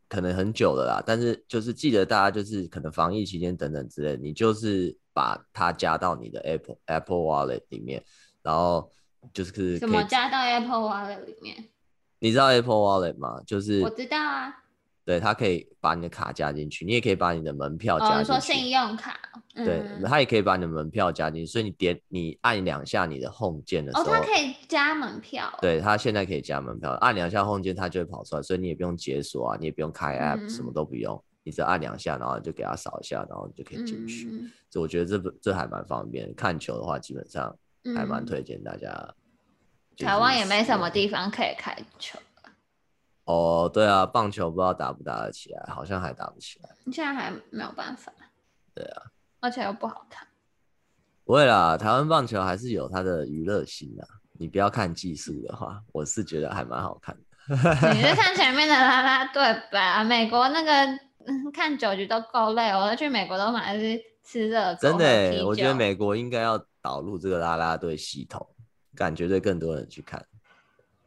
[0.08, 4.96] 可能很久了啦，但是就是记得大家就是可能防疫期间等等之类，你就是。
[5.16, 8.04] 把它加到你的 Apple Apple Wallet 里面，
[8.44, 8.92] 然后
[9.34, 11.70] 就是怎么加到 Apple Wallet 里面？
[12.20, 13.42] 你知道 Apple Wallet 吗？
[13.48, 14.54] 就是我知道啊。
[15.06, 18.32] 对，它可以把你的卡加进去，你也可以把你的门票加进去。
[18.32, 19.16] 哦，你说信用卡。
[19.54, 25.48] 对，它也可以把你的门票加进去，所以你点你按两下你的 Home 键的时候，哦，它可以加门票。
[25.62, 31.24] 对，它现在可以加门票，按两下 Home 键它就会跑出来，所以你也不用解锁啊，你也不用开 App，嗯，什么都不用。
[31.46, 34.28] 你只要按两下，然后就给他扫一下，然后你就可以进去。
[34.32, 36.34] 嗯、所以我觉得这不这还蛮方便。
[36.34, 37.56] 看球的话，基本上
[37.96, 39.14] 还蛮推荐大家。
[39.96, 42.18] 台湾也没什么地方可以看球。
[43.26, 46.70] 哦，对啊，棒球不知道打不打得起来，好像还打不起来。
[46.84, 48.12] 你现在还没有办法。
[48.74, 49.04] 对啊，
[49.40, 50.28] 而且又不好看。
[51.24, 54.08] 不会啦，台湾棒球还是有它的娱乐性的。
[54.34, 57.94] 你不要看技术的话，我是觉得还蛮好看的。
[57.94, 60.04] 你是看前面的啦啦队吧？
[60.04, 61.06] 美国那个。
[61.54, 64.80] 看九局都够累，我去美国都买的是吃热狗。
[64.82, 68.48] 真的，我觉得美国应该要导入这个啦啦队系统，
[68.96, 70.26] 感觉对更多人去看。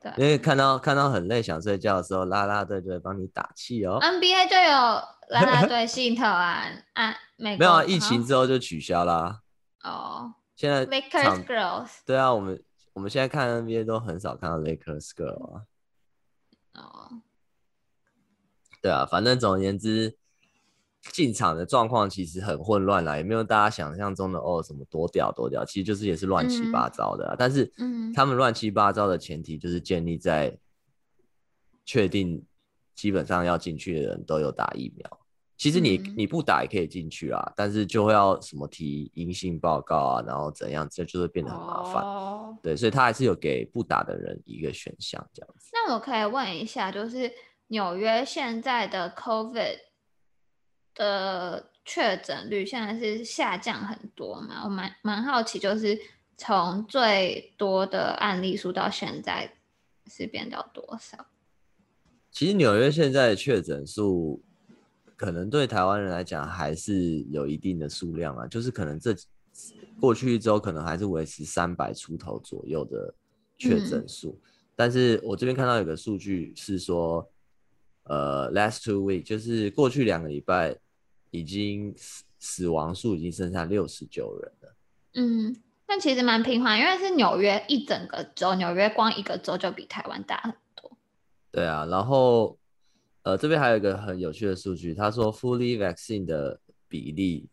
[0.01, 3.99] 对，因为看到看到很累想睡觉的时候，啦啦队就会帮你打气哦。
[4.01, 4.71] NBA 就有
[5.31, 9.41] 啦啦队 系统啊，啊，美国没有啊，疫情之后就取消啦。
[9.83, 11.89] 哦，现在 Lakers Girls。
[12.07, 15.63] 对啊，我们我们现在看 NBA 都很少看到 Lakers Girls 啊。
[16.75, 17.23] 哦。
[18.89, 20.17] 对啊，反正总而言之，
[21.13, 27.27] 进场的状况其实很混乱啦，也没有大家想象中的哦什么多屌多屌，其实就是也是乱七八糟的。
[27.27, 27.71] 嗯、但是，
[28.15, 30.57] 他们乱七八糟的前提就是建立在
[31.85, 32.43] 确定
[32.95, 35.21] 基本上要进去的人都有打疫苗。
[35.59, 42.03] 其实你你不打也可以进去啊，但是就会要什么提阴性报告啊，然后怎样，这就会变得很麻烦。
[42.03, 45.69] 哦、对，所以他还是有给不打的人一个选项这样子。
[45.75, 47.31] 那我可以问一下，就是。
[47.69, 49.79] 纽约现在的 COVID
[50.95, 54.65] 的确诊率现在是下降很多嘛？
[54.65, 55.99] 我蛮蛮好奇，就是
[56.37, 59.53] 从最多的案例数到现在
[60.07, 61.27] 是变到多少？
[62.31, 64.43] 其实纽约现在的确诊数，
[65.17, 69.15] 可能对台湾人来讲还是有一定的数量啊，就是可能这
[70.01, 73.15] 过去一周可能还是维持三百出头左右的
[73.59, 77.29] 确诊数，嗯、但是我这边看到有个数据是说，
[78.09, 80.77] 呃，last two week 就是过去两个礼拜
[81.31, 84.75] 已经死死亡数已经剩下六十九人了。
[85.15, 90.91] 嗯，那其实蛮平缓，因为是纽约一整个州，纽约光一个州就比台湾大很多。
[91.53, 92.59] 对啊，然后。
[93.25, 97.47] 呃，这边还有一个很有趣的数据，他说 fully vaccine 的比例，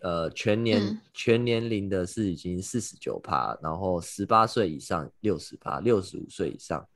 [0.00, 6.88] 呃，全年、嗯、全年龄的是已经四十九趴，然后十八岁以上六十趴，六十五岁以上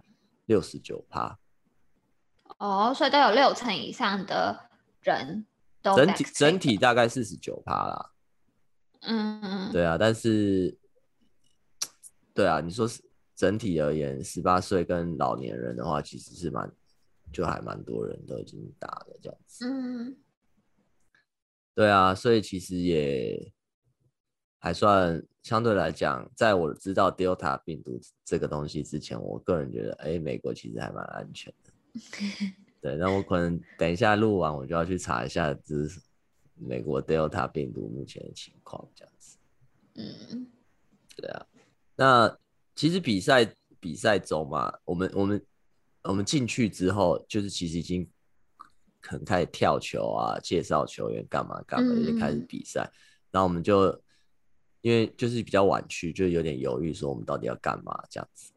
[0.46, 1.38] 六十九趴。
[2.64, 4.68] 哦，所以都有六成以上的
[5.02, 5.46] 人
[5.82, 8.10] 都整体整体大概四十九趴啦。
[9.02, 10.78] 嗯嗯，对啊，但是，
[12.32, 13.02] 对啊，你说是
[13.34, 16.70] 整体而言，十八岁跟老年人的话，其实是蛮。
[17.32, 20.16] 就还蛮多人都已经打了这样子，嗯，
[21.74, 23.52] 对啊，所以其实也
[24.60, 31.63] 还算相对来讲，在我知道 Delta 病毒这个东西之前，我个人觉得，哎，美国其实还蛮安全的。
[32.80, 36.00] 对，那我可能等一下录完，我就要去查一下，就是
[36.54, 39.38] 美国 Delta 病毒目前的情况这样子。
[39.94, 40.46] 嗯，
[41.16, 41.46] 对啊，
[41.96, 42.38] 那
[42.74, 45.44] 其实比赛比赛中嘛，我们我们。
[46.06, 48.06] 我们进去之后，就是其实已经
[49.00, 52.82] 可能开始跳球啊，介绍球员干嘛干嘛，已经开始比赛。
[52.82, 52.92] 嗯、
[53.30, 53.98] 然后我们就
[54.82, 58.52] 因为就是比较晚去，就有点犹豫，说我们到底要干嘛这样子。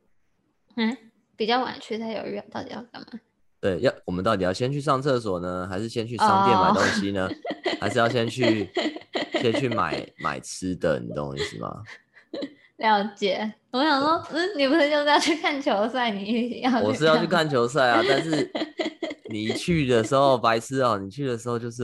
[0.75, 0.97] 嗯，
[1.37, 3.17] 比较晚去才犹豫到底要干嘛？
[3.59, 7.27] 对，要我们到底要先去上厕所呢，还是先去商店买东西呢？
[7.27, 8.69] 哦、还是要先去
[9.41, 10.99] 先去 买买吃的？
[10.99, 11.83] 你懂我意思吗？
[12.77, 16.11] 了解，我想说，嗯，你不是就是要去看球赛？
[16.11, 18.51] 你要我是要去看球赛啊，但是
[19.31, 21.83] 你去的时候白痴哦、喔，你去的时候就是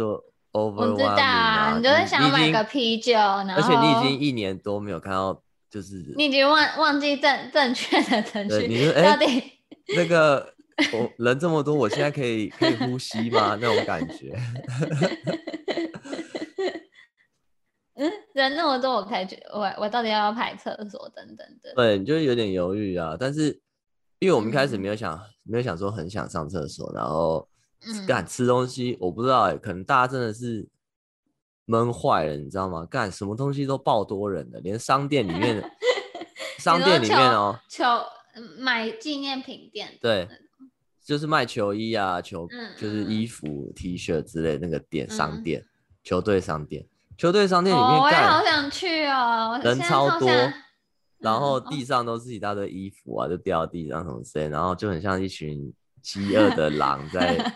[0.52, 9.44] over，我知道啊，你就是想买个啤酒，然后而且你已经一年多没有看到，就是你已经忘忘记正正确的程序，你说哎，到底
[9.96, 10.53] 那个
[10.94, 13.58] 我人这么多，我现在可以可以呼吸吗？
[13.60, 14.34] 那种感觉。
[17.96, 21.74] 嗯，人那么多，我开始，我我到底要不要排厕所等等的？
[21.76, 23.16] 对，你就有点犹豫啊。
[23.20, 23.62] 但是，
[24.18, 27.48] 因为我们一开始没有想，嗯、没有想说很想上厕所，然后
[28.08, 30.68] 干吃东西，我不知道哎、欸，可能大家真的是
[31.66, 32.84] 闷坏了，你知道吗？
[32.90, 35.64] 干什么东西都爆多人的，连商店里面，
[36.58, 37.86] 商店里面哦、喔，球
[38.58, 40.28] 买纪念品店，对，
[41.04, 45.68] 就是卖球衣啊，球、嗯、就是衣服、T 恤之类那个店，商店，嗯、
[46.04, 46.86] 球队商店。
[47.16, 50.28] 球队商店里面，我也好想去哦，人超多，
[51.20, 57.54] 然后地上都是一大堆衣服啊，就掉地上什么之类，然后就很像一群 饥饿的狼在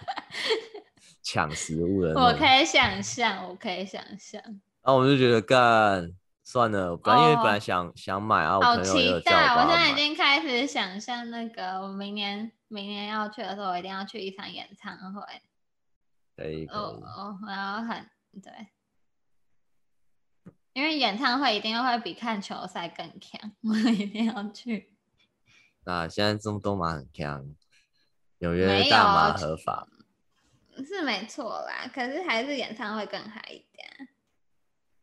[1.23, 2.13] 抢食物的。
[2.21, 4.39] 我可以想象，我可以想象。
[4.83, 6.07] 然后我就觉得干
[6.49, 9.41] 算了，本来因为本来想想买啊，我朋友有叫我。
[9.41, 9.55] 好期待！
[9.55, 15.21] 我现在已经开始想象那个我明年明年要去的时候，我一定要去一场演唱会。
[16.37, 16.65] 可以。
[16.67, 18.09] 哦哦，我要很
[18.41, 18.67] 对。
[20.71, 24.95] 因为演唱会一定会比看球赛更强， 我一定要去。
[25.83, 27.45] 那现在中东马很强，
[28.37, 29.85] 纽约大麻合法，
[30.77, 31.91] 是没错啦。
[31.93, 34.07] 可是还是演唱会更嗨一点。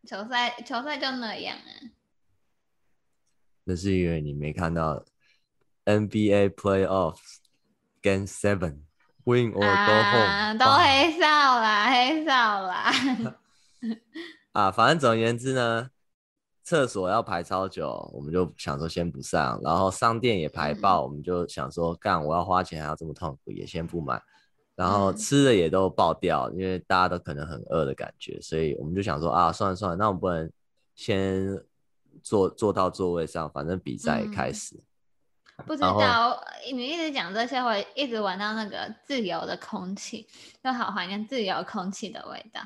[0.06, 1.70] 球赛球赛就那样啊。
[3.64, 5.04] 那是因为你没看到
[5.84, 7.36] NBA Playoffs
[8.02, 8.80] Game Seven
[9.24, 12.30] Win or Go Home，啊，都黑哨啦，黑哨
[12.62, 12.92] 啦。
[14.52, 15.90] 啊，反正总而言之呢，
[16.62, 24.22] 厕所要排超久，我们就想说先不上，然后商店也排爆，我们就想说干，我要花钱还要这么痛苦，也先不买，
[24.76, 30.50] 然后吃的也都爆掉，因为大家都可能很饿的感觉，所以我们就想说啊，算了算了，那我们不能
[30.94, 31.46] 先
[32.22, 34.76] 坐坐到座位上，反正比赛也开始。
[35.56, 40.26] 嗯、不知道你一直讲这些，我一直闻到那个自由的空气，
[40.62, 42.60] 就好怀念自由空气的味道。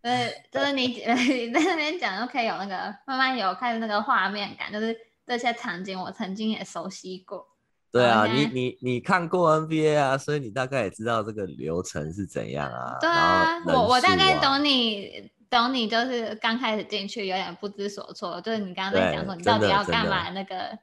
[0.00, 0.86] 对， 就是你
[1.46, 7.44] 你在那边讲，就可以有那个慢慢有开始那个画面感，就是这些场景我曾经也熟悉过。
[7.90, 12.96] 对啊，你你你看过 NBA 啊，所以你大概也知道这个流程是怎样啊。
[13.00, 20.78] 对啊，啊我我大概懂你懂你，就是刚开始进去有点不知所措，就是你刚刚在讲说你到底要干嘛那个。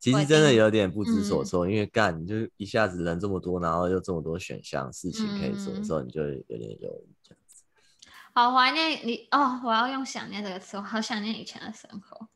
[0.00, 7.34] 其实真的有点不知所措，嗯、因为干你就一下子人这么多，然后又这么多选项事情可以做的时候，你就有点犹豫。
[8.32, 9.60] 好怀念你哦！
[9.62, 12.28] 我要用想念这个词，我好想念以前的生活。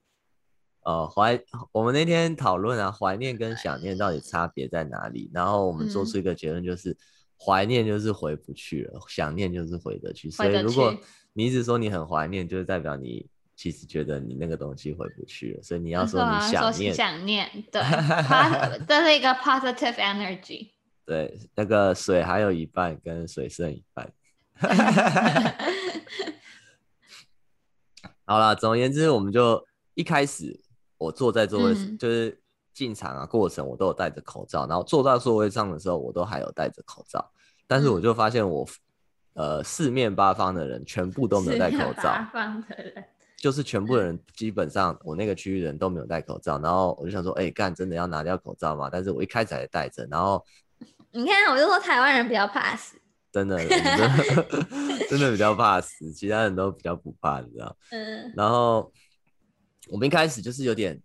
[0.84, 1.40] 呃怀，
[1.72, 5.30] 我们那天讨论啊，怀念跟想念到底差别在哪里？
[5.32, 6.96] 然后我们做出一个结论，就是
[7.38, 10.30] 怀、嗯、念就是回不去了，想念就是回得去。
[10.30, 10.94] 所以如果
[11.32, 15.62] 你一直说你很怀念，就是代表你其实觉得你那个东西回不去了。
[15.62, 17.80] 所以你要说你想念，想念，对，
[18.86, 20.70] 这是一个 positive energy。
[21.06, 24.12] 对，那个水还有一半，跟水剩一半。
[28.26, 30.58] 好了，总而言之，我们就一开始
[31.04, 32.40] 我坐在座位，嗯、就是
[32.72, 37.30] 进场啊过程，我都有戴着口罩，然后坐到座位上的时候，我都还有戴着口罩。
[37.66, 38.66] 但是我就发现我，
[39.34, 42.02] 呃，四面八方的人全部都没有戴口罩。
[42.02, 43.04] 四面八方的人，
[43.36, 46.58] 就是全部的人基本上我那个区域的人都没有戴口罩。
[46.58, 48.88] 然后我就想说，哎、欸，干，真的要拿掉口罩吗？
[48.90, 50.44] 但是我一开始还戴着，然后
[51.12, 52.96] 你看，我就说台湾人比较怕死。
[53.32, 53.58] 真的，
[55.10, 57.76] 真的比较怕死，其他人都比较不怕，你知道？
[57.90, 58.32] 嗯。
[58.36, 58.92] 然后
[59.88, 61.00] 我们一开始就是有点，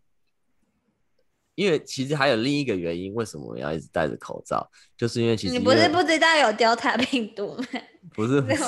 [1.55, 4.69] 因为其实还有另一个原因，为什么我们要一直戴着口罩？
[4.97, 7.65] 就是因为其实你不是不知道有 Delta 病毒吗？
[8.15, 8.63] 不是，不是，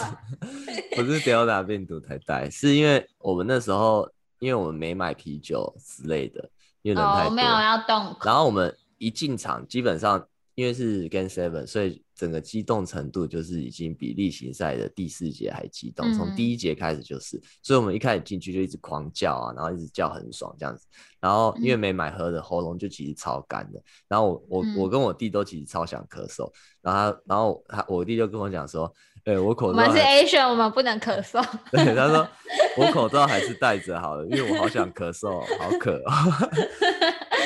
[0.95, 6.50] 不是 Delta 病毒才戴，是因为我们那时候，因为我们没买啤酒之类的，
[6.82, 8.15] 因为人太多，哦、没有要动。
[8.24, 12.03] 然后我们一进场，基本上因为是 Game Seven，所以。
[12.13, 20.85] 整个激动程度就是已经比例行赛的第四节还激动，从第一节开始就是，嗯、所以我们一开始进去就一直狂叫啊，然后一直叫很爽这样子，
[21.19, 26.47] 然后因为没买喝的，喉咙就其实超干的，然后我我我跟我弟都其实超想咳嗽，
[26.79, 32.29] 然后他然后他我弟就跟我讲说，哎、欸，我口罩我们是 Asian，我们不能咳嗽，对，他说
[32.77, 35.99] 我口罩还是戴着好了，因为我好想咳嗽，好渴。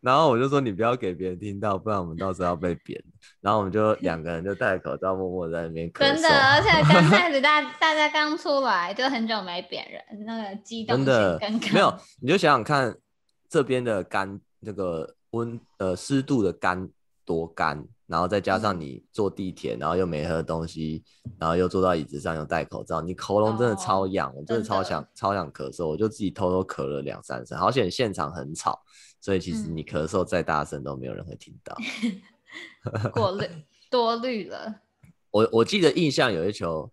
[0.00, 3.02] 然后我就说，你不要给别人听到，不然我们到时候要被扁。
[3.40, 6.14] 然后我们就 两个人就戴口罩，默默在那边咳嗽。
[6.14, 11.66] 真的，而且刚开始大 大家刚出来就很久没扁人，那个激动性更高。
[11.72, 12.96] 没有，你就想想看，
[13.48, 16.88] 这边的干，那个温呃湿度的干
[17.24, 21.02] 多干，然后再加上你坐地铁，然后又没喝东西，
[21.40, 28.80] 然后又坐到椅子上又戴口罩，你喉咙真的超痒，哦、我真的超想超想咳嗽，我就自己偷偷咳了两三声，好险现场很吵。
[29.20, 31.76] 所以其实你咳嗽再大声都没有人会听到，
[33.12, 33.46] 过滤
[33.90, 34.82] 多虑了。
[35.30, 36.90] 我我记得印象有一球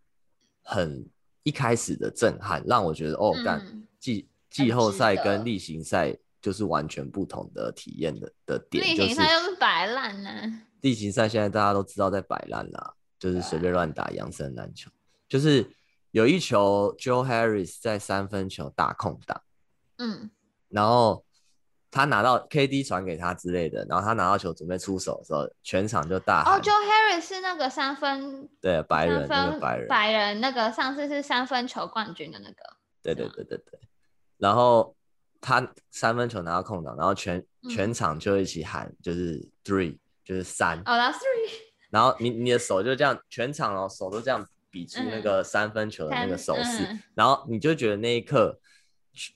[0.64, 1.08] 很
[1.44, 8.84] 一开始的震撼，让我觉得哦，干、嗯、季季后赛跟例行赛就是完全不同的体验的的点。
[8.84, 10.62] 例行赛就是摆烂呢。
[10.82, 14.90] 例行赛现在大家都知道在摆烂啦，就是随便乱打扬声篮球，
[15.30, 15.70] 就是
[16.12, 19.42] 有一球 Joe Harris 在三分球大空档，
[19.98, 20.32] 嗯，
[20.70, 21.24] 然后。
[21.96, 26.60] 他拿到 KD 传给他之类的，然后他拿到球准备出手的时候，全场就大喊。
[26.60, 32.56] 哦，Joe Harris 是那个三分，对，白人那个白人，白人那个上次是三分球冠军的那个。
[33.02, 33.80] 对对对对对。
[34.38, 34.94] 然后
[35.40, 40.78] 他三分球拿到空档，然后全全场就一起喊，就是 three，就是三。
[40.80, 41.50] 哦，that's three。
[41.90, 48.60] 然后你你的手就这样，全场哦手都这样比出那个三分球的那个手势，嗯、然后你就觉得那一刻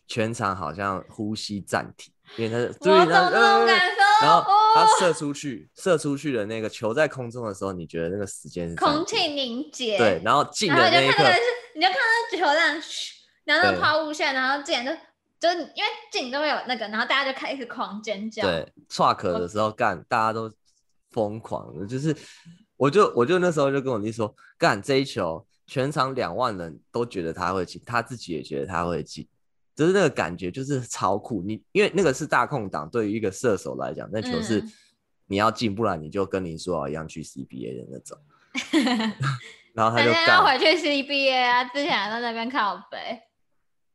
[0.07, 2.13] 全场好像呼吸暂停。
[2.37, 11.23] 因为他是，对，然后然后他射出去，射出去的那个球在空中的时候，你觉得那个时间是空气凝结，对，然后进的那一刻，
[11.73, 12.79] 你就看到球这样，
[13.45, 14.91] 然后抛物线，然后进就
[15.39, 18.43] 就因为进都会有那个，然后大家就开始狂尖叫。
[18.43, 20.51] 对，岔壳的时候干，大家都
[21.09, 22.15] 疯狂的，就是
[22.77, 29.27] 我就我就那时候就跟我弟说，干这一球，全场两万人都觉得他会进，他自己也觉得他会进。
[29.79, 31.41] 就是那个感觉，就是超酷。
[31.41, 34.61] 你因为那个是大空档，对于一个射手来讲，那球是
[35.25, 38.19] 你要进，不然你就跟林书豪一样去 CBA 的那种。
[39.73, 43.21] 然后他就要回去 CBA 啊，之前在那边靠北。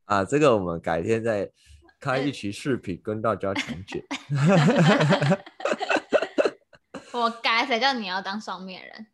[0.05, 1.51] 啊，这个我们改天再
[1.99, 4.03] 开一期视频跟大家讲解。
[7.13, 9.05] 我改，谁叫你要当双面人？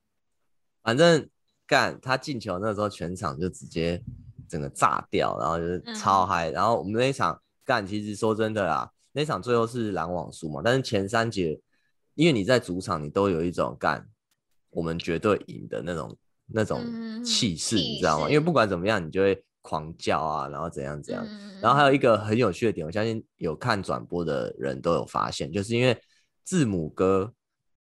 [0.81, 1.29] 反正
[1.67, 4.01] 干他进球那时候，全场就直接。
[4.51, 11.57] 整个炸掉，然后就是超嗨，嗯，然后我们那一场干，其实说真的啦，那场最后是篮网输嘛，但是前三节，
[12.15, 14.05] 因为你在主场，你都有一种干，
[14.69, 16.83] 我们绝对赢的那种那种
[17.23, 18.27] 气势，你知道吗？
[18.27, 21.25] 因为不管怎么样，你就会狂叫啊，然后怎样怎样。
[21.61, 25.97] 然后还有一个很有趣的点，我相信有看转播的人都有发现，就是因为
[26.43, 27.33] 字母哥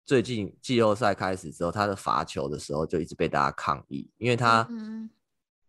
[0.07, 4.67] 最近季后赛开始之后，他的罚球的时候就一直被大家抗议，因为他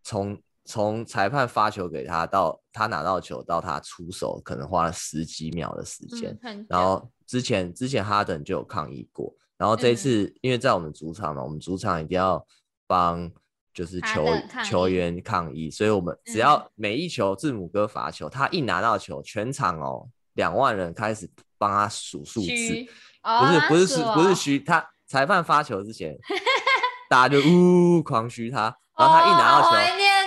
[0.03, 6.37] 从从裁判发球给他到他拿到球到他出手，可能花了十几秒的时间。
[6.41, 12.43] 嗯、然后之前之前哈登就有抗议过，然后这一次、嗯、因为在我们主场嘛，我们主场一定要
[12.87, 13.31] 帮
[13.73, 14.25] 就是球
[14.63, 26.17] 球员抗议，所以我们只要每一球字母哥罚球，嗯，他一拿到球，全场哦两万人开始帮他数数字，不是不是是不是虚，他裁判发球之前，
[27.09, 29.79] 大家就呜狂嘘他，然后他一拿到球，哦，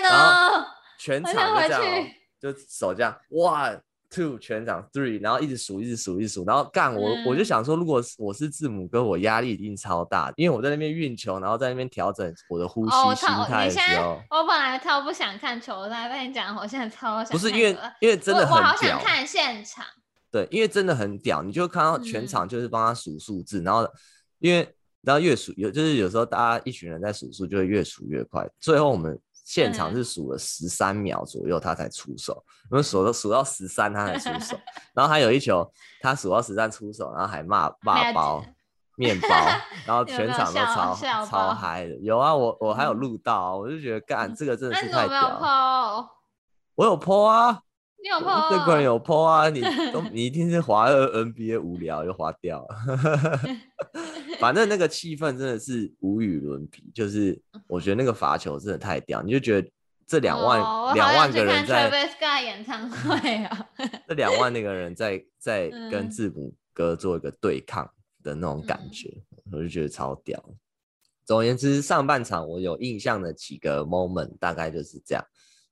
[0.09, 0.67] 然后
[0.99, 2.07] 全场就这样，
[2.41, 3.81] 就手这样，one。
[4.11, 14.19] Two 全场 Three，然后一直数，一直数，一直数，然后干我、嗯，我就想说，如果我是字母哥，我压力一定超大，因为我在那边运球，然后在那边调整我的呼吸、哦、心态的时候。
[14.31, 17.33] 我本来超不想看球赛，被你讲，我现在超想。
[17.33, 18.57] 不是因为，因为真的很屌。
[18.57, 19.85] 我，我好想看现场。
[20.31, 23.87] 对，因为真的很屌，你就看到全场就是帮他数数字，嗯、然后
[24.39, 24.67] 因为
[25.03, 29.21] 然后越数有，就是有时候大家一群人在数数，就会越数越快，最后我们。
[29.49, 32.45] 现场是数了十三秒左右，他才出手。
[32.71, 34.55] 我们数到数到十三，他才出手。
[34.93, 35.67] 然后还有一球，
[36.03, 38.45] 他数到十三出手，然后还骂骂包
[38.97, 39.29] 面包，
[39.89, 40.95] 然后全场都超
[41.25, 41.97] 超嗨的。
[42.03, 46.07] 有啊，我我还有 录到、啊，我就觉得干这个真的是太屌了。
[46.75, 47.63] 我有 po 啊，
[48.03, 48.51] 你有 po？
[48.51, 52.69] 这个人有 po 啊，你都你一定是滑 NBA 无聊又滑掉了。
[54.41, 59.71] 反正那个气氛真的是无与伦比，就是我觉得那个罚球真的太屌，你就觉得
[60.07, 60.59] 这两万
[60.95, 63.69] 两、哦、万个人在 Travis Scott 演唱会啊，
[64.09, 67.89] 这两万那个人在在跟字母哥做一个对抗
[68.23, 69.09] 的那种感觉，
[69.47, 70.43] 嗯、我就觉得超屌。
[71.25, 75.23] 总而言之，上半场我有印象的几个 moment 大概就是这样，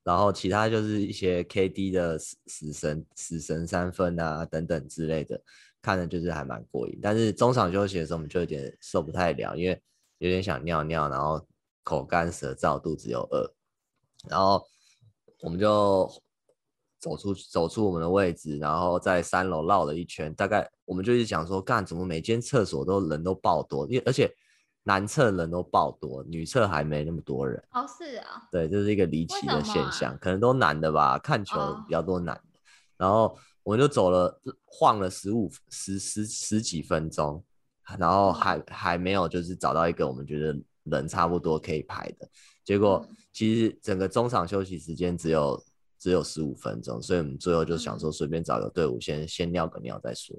[0.05, 5.41] 然后其他就是一些 KD 的死死神死神三分啊等等之类的。
[5.87, 9.81] 看的就是还蛮过瘾，但是中场休息的时候我们就有点受不太了，因为
[10.19, 11.41] 有点想尿尿，然后
[11.85, 13.49] 口干舌燥，肚子又饿，
[14.29, 14.61] 然后
[15.43, 16.11] 我们就
[16.99, 24.29] 走出走出我们的位置，然后在三楼绕了一圈，大概我们就一直想说，干怎么每间厕所都人都爆多，因为而且
[24.83, 27.63] 男厕人都爆多，女厕还没那么多人。
[27.71, 28.43] 哦，是啊。
[28.51, 31.57] 对，这、是一个离奇的现象，可能都男的吧，看球
[31.87, 32.61] 比较多男的，哦、
[32.97, 33.39] 然后。
[33.67, 37.43] 我们就走了，晃了十五十十十几分钟，
[37.99, 42.29] 然后还还没有就是找到一个我们觉得人差不多可以排的。
[42.65, 45.61] 结果其实整个中场休息时间只有
[45.99, 50.37] 只有十五分钟，所以我们最后就想说随便找个队伍先先尿个尿再说。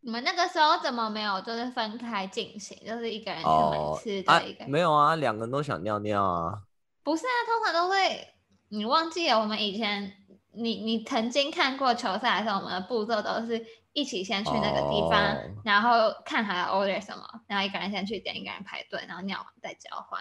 [0.00, 4.68] 你们那个时候怎么没有就是分开进行，就是一个人去门吃的一个、哦啊？
[4.68, 6.62] 没有啊，两个人都想尿尿啊。
[7.04, 8.26] 不是啊，通常都会，
[8.70, 10.16] 你忘记了我们以前。
[10.52, 15.44] 你你曾经看过球赛的时候，我们的步骤都是一起先去那个地方，oh.
[15.64, 20.20] 然后看还要 order 什么，然后一个人先去点，一个人排队，然后尿完再交换。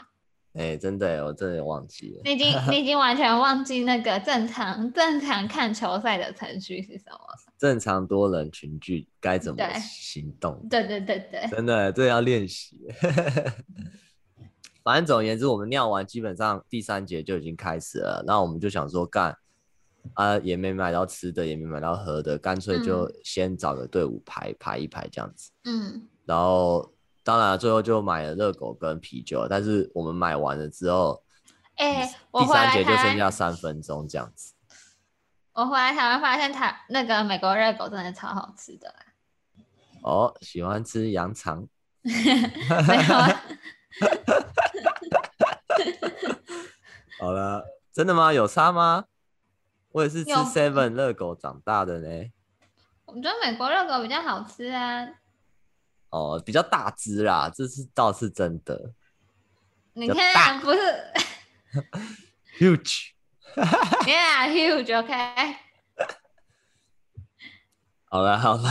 [0.54, 2.22] 哎、欸，真的，我真的忘记了。
[2.26, 7.20] 你已经 你已经完全忘记那个正常正常看球赛的程序是什么？
[7.58, 10.60] 正常多人群聚该怎么行动？
[10.70, 12.80] 对对对对，真的这要练习。
[14.84, 19.38] 反正总而言之，我们尿完基本上第三节就已经开始了，那我们就想说干。
[20.16, 25.52] 啊，也没买到吃的，也没买到喝的，干脆就先找个队伍排、嗯、排一排这样子。
[25.64, 26.92] 嗯，然后
[27.24, 31.24] 当然最后就买了热狗跟啤酒，但是我们买完了之后，
[31.76, 34.54] 哎、欸，第三节就剩下三分钟这样子。
[35.54, 38.94] 我回来台湾发现台那个美国热狗真的超好吃的。
[40.02, 41.68] 哦，喜欢吃羊肠？
[42.02, 43.44] 没有啊。
[47.20, 48.32] 好了，真的吗？
[48.32, 49.04] 有差吗？
[49.92, 52.32] 我也是吃 Seven 热狗长大的呢。
[53.06, 55.08] 我觉得美国热狗比较好吃啊。
[56.12, 58.94] 哦，比较大只啦，这是倒是真的。
[59.94, 60.80] 你看，不是
[62.60, 63.12] huge。
[64.06, 65.16] Yeah，huge，OK。
[68.06, 68.70] 好了好了，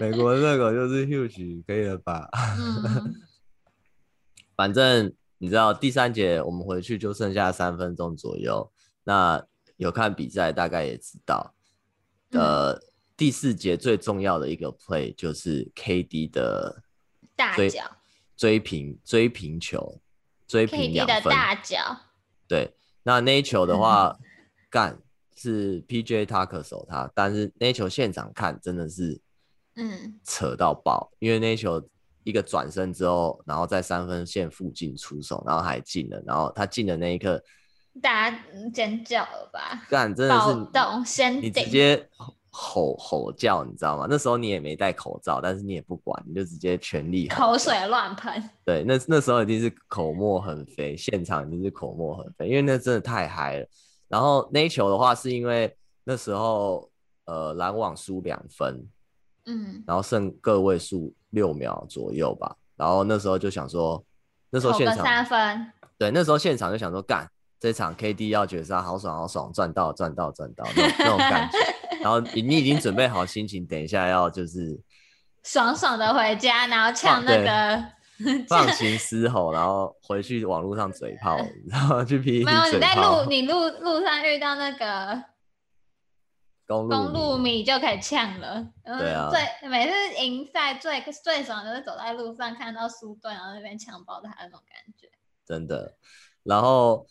[0.00, 2.28] 美国热狗就是 huge，可以了吧？
[2.58, 3.14] 嗯。
[4.56, 8.72] 反正你知道，第三节我们回去就剩下三分钟左右，
[9.04, 9.46] 那。
[9.76, 11.52] 有看比赛，大概也知道，
[12.30, 12.82] 呃，嗯、
[13.16, 16.82] 第四节最重要的一个 play 就是 KD 的
[17.34, 17.82] 大脚
[18.36, 20.00] 追平追平球，
[20.46, 22.00] 追平两分 KD 的大脚。
[22.46, 22.72] 对，
[23.02, 24.16] 那那一球的话，
[24.70, 25.02] 干、嗯、
[25.36, 29.20] 是 PJ Tucker 守他，但是那球现场看真的是，
[29.74, 31.82] 嗯，扯到爆，因为那一球
[32.22, 37.42] 一个转身之后，然后在三分线附近出手，然后还进了，然后他进的那一刻。
[38.02, 38.38] 大家
[38.72, 39.82] 尖叫了吧？
[39.88, 42.08] 干，真的是动先你直接
[42.50, 44.06] 吼吼叫，你知道吗？
[44.08, 48.50] 那时候你也没戴口罩，但是你也不管，你就直接全力口水乱喷。
[48.64, 53.66] 对，那那时候已经是口沫横飞，现场已经是口沫横飞，因为那真的太嗨了。
[54.08, 56.88] 然后那一球的话，是因为那时候
[57.24, 58.86] 呃篮网输两分，
[59.46, 62.54] 嗯，然后剩个位数六秒左右吧。
[62.76, 64.04] 然后那时候就想说，
[64.50, 65.72] 那时候现场三分。
[65.98, 67.28] 对，那时候现场就想说，干
[67.64, 71.58] 这场 KD 要绝杀，好爽好爽，赚到赚到赚到那种那种感觉。
[72.04, 74.78] 然后你你已经准备好心情，等一下要就是
[75.42, 77.82] 爽爽的回家，然后呛那个
[78.50, 85.24] 放情嘶吼，然后回去网络上嘴炮， 然后去 PTT 没有你在路你路路上遇到那个。
[86.66, 95.08] 公路公路迷就可以呛了，对啊，最每次赢赛最最爽的就是走在路上看到输队，然后那边抢爆他那种感觉，
[95.46, 95.94] 真的。
[96.42, 97.06] 然后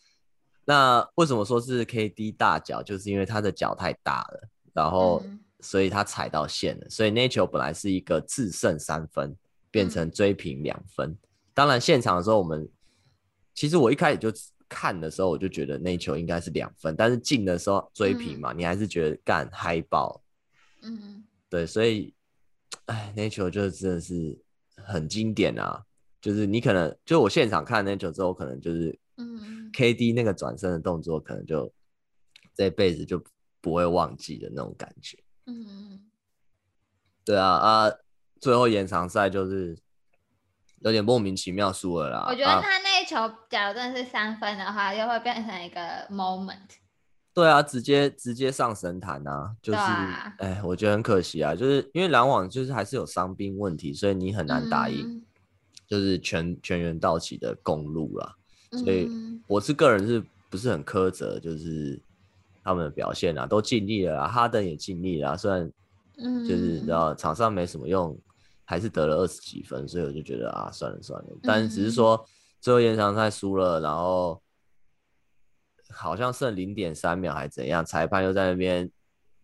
[0.66, 5.24] 那为什么说是 KD 大脚，就是因为他的脚太大了，然后
[5.60, 9.36] 所以他踩到线了，嗯、所以那球本来是一个制胜三分，
[9.70, 11.10] 变成追平两分。
[11.10, 11.18] 嗯、
[11.54, 12.70] 当然现场的时候，我们
[13.54, 14.32] 其实我一开始就。
[14.70, 20.20] 看的时候我就觉得那球应该是两分，但是进的时候追平嘛，嗯、你还是觉得干嗨爆。
[20.82, 22.12] 嗯，对，所以，
[22.88, 24.36] 哎，那球就真的是
[24.78, 25.84] 很经典啊！
[26.20, 31.74] 就是你可能就我现场看那球之后，可能就是嗯，KD 那个转身的动作，可能就
[32.54, 33.24] 这辈子就
[33.60, 35.18] 不会忘记的那种感觉。
[35.48, 36.10] 嗯，
[37.26, 37.92] 对啊啊，
[38.40, 39.78] 最后延长赛就是。
[40.86, 42.26] 有点莫名其妙输了啦。
[42.28, 43.16] 我觉得他那一球，
[43.50, 45.80] 假如真的是三分的话，啊、又会变成一个
[46.12, 46.58] moment。
[47.34, 55.26] 对啊，直接直接上神坛啊，就是，哎、啊，我觉得很可惜啊，就是因为篮网就是还是有伤兵问题，所以你很难打赢，嗯、
[55.88, 58.36] 就是全全员到齐的公路啦。
[58.78, 59.10] 所以
[59.48, 62.02] 我是个人是不是很苛责，就是
[62.64, 65.72] 他们的表现啊，都尽力了啊，哈登也尽力了啊，虽然，
[66.48, 68.18] 就是你知道场上没什么用。
[68.66, 71.28] 还是得了二十几分，所以我就觉得啊，算了算了。
[71.44, 72.26] 但是只是说
[72.62, 74.42] 最后延长赛输了，然后
[75.90, 78.90] 好像剩零点三秒还怎样，裁判又在那边，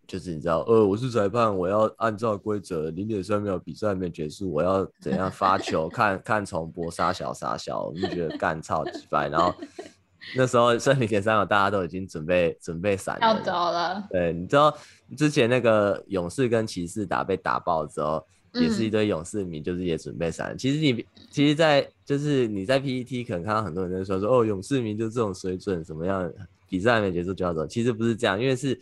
[0.10, 9.30] 就是你知道，呃，我是裁判，我要按照规则，零点三秒比赛还没结束，我要怎样发球，看看重播，杀小杀小，我们就觉得干超级败。
[9.30, 9.53] 然后
[10.36, 14.07] 那时候剩零点三秒，大家都已经准备准备闪了，要走了。
[14.10, 14.76] 对，你知道
[15.16, 18.26] 之前那个勇士跟骑士打被打爆之后。
[18.53, 20.57] 也是一堆勇士迷，就是也准备闪。
[20.57, 26.28] 其实你，其实，在就是你在 PPT 可能看到很多人在说说，哦，勇士迷就这种水准，怎么样
[26.68, 27.68] 比赛还没结束就要走。
[27.68, 28.76] 其实不是这样，因为是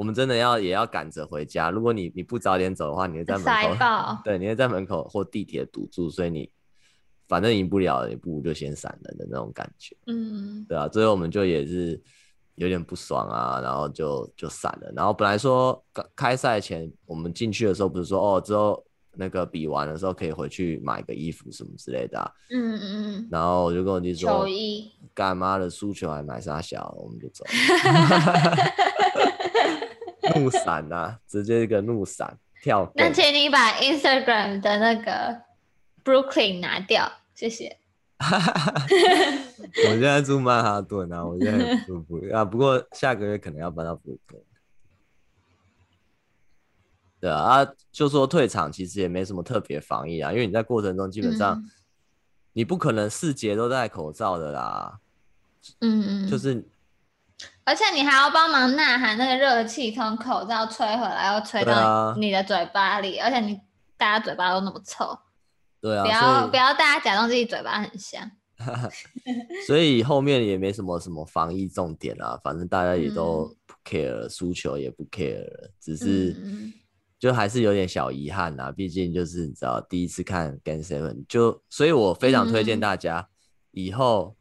[0.00, 1.70] 我们真的要也要赶着回家。
[1.70, 6.50] 如果你你不早点走的话，你会在门口，爆 对，你会在门口或地铁堵住，所以你
[7.28, 9.94] 反正赢不了，也不如就先闪了的那种感觉。
[10.06, 12.00] 嗯，对啊，最后我们就也是
[12.54, 14.90] 有点不爽啊，然后就就闪了。
[14.96, 15.84] 然后本来说
[16.16, 18.82] 开赛前我们进去的时候，不是说哦之后。
[19.16, 22.80] 那个比完的时候可以回去买个衣服什么之类的、啊，嗯嗯
[23.16, 24.46] 嗯，然后我就跟我弟说，
[25.12, 27.44] 干妈的输球还买啥小，我们就走，
[30.34, 32.90] 怒闪呐、啊，直接一个怒闪跳。
[32.94, 35.42] 那请你把 Instagram 的那个
[36.04, 37.78] Brooklyn 拿掉，谢谢。
[38.20, 44.42] 我现在住曼哈顿啊，我现在住不啊，不过下个月可能要搬到 Brooklyn。
[47.20, 51.62] 对啊，啊，就说退场其实也没什么特别防疫啊，因为你在过程中基本上
[52.52, 55.00] 你不可能四节都戴口罩的啦。
[55.80, 56.64] 嗯嗯，就是，
[57.70, 63.60] 而且你还要帮忙呐喊，那个热气从口罩吹回来，又吹到你的嘴巴里，啊、而且你
[63.96, 65.16] 大家嘴巴都那么臭。
[65.80, 68.28] 对啊，不要不要大家假装自己嘴巴很香。
[69.68, 75.46] 所以后面也没什么什么防疫重点啊，反正大家也都不 care，输球也不 care，
[75.80, 76.36] 只是。
[76.44, 76.72] 嗯
[77.20, 83.28] 就还是有点小遗憾呐，毕竟就是你知道第一次看 Game Seven，就所以我非常推荐大家，
[83.72, 84.38] 以后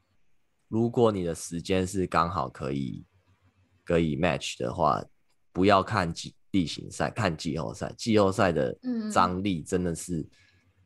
[0.69, 3.05] 如果你的时间是刚好可以
[3.90, 5.04] 可以 match 的话，
[5.52, 7.92] 不要看季地形赛，看季后赛。
[7.98, 8.78] 季后赛的
[9.12, 10.24] 张力真的是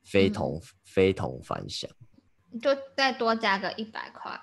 [0.05, 1.91] 非同、嗯、非同凡响。
[2.61, 4.39] 就再多加个一百块，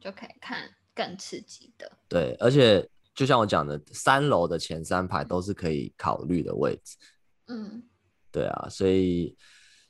[0.00, 1.90] 就可以看更刺激的。
[2.08, 2.88] 对，而且。
[3.16, 6.98] 就像我讲的，三楼的前三排都是可以考虑的位置。
[7.46, 7.82] 嗯，
[8.30, 9.34] 对啊，所以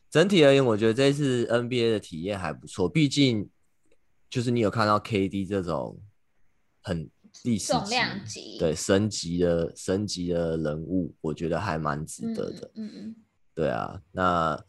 [0.09, 2.89] 整体而言，我觉得这次 NBA 的体验还不错。
[2.89, 3.51] 毕竟，
[4.31, 6.01] 就是你有看到 KD 这种
[6.83, 7.11] 很
[7.45, 12.71] 历史重量级、对升级的升级的人物，我觉得还蛮值得的。
[12.75, 13.17] 嗯嗯，
[13.55, 14.63] 对啊，那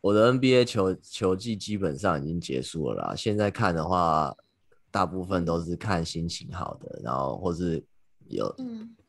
[0.00, 3.14] 我的 NBA 球球季基本上已经结束了啦。
[3.14, 4.36] 现在看的话。
[4.94, 7.84] 大部分都是看心情好的，然后或是
[8.28, 8.54] 有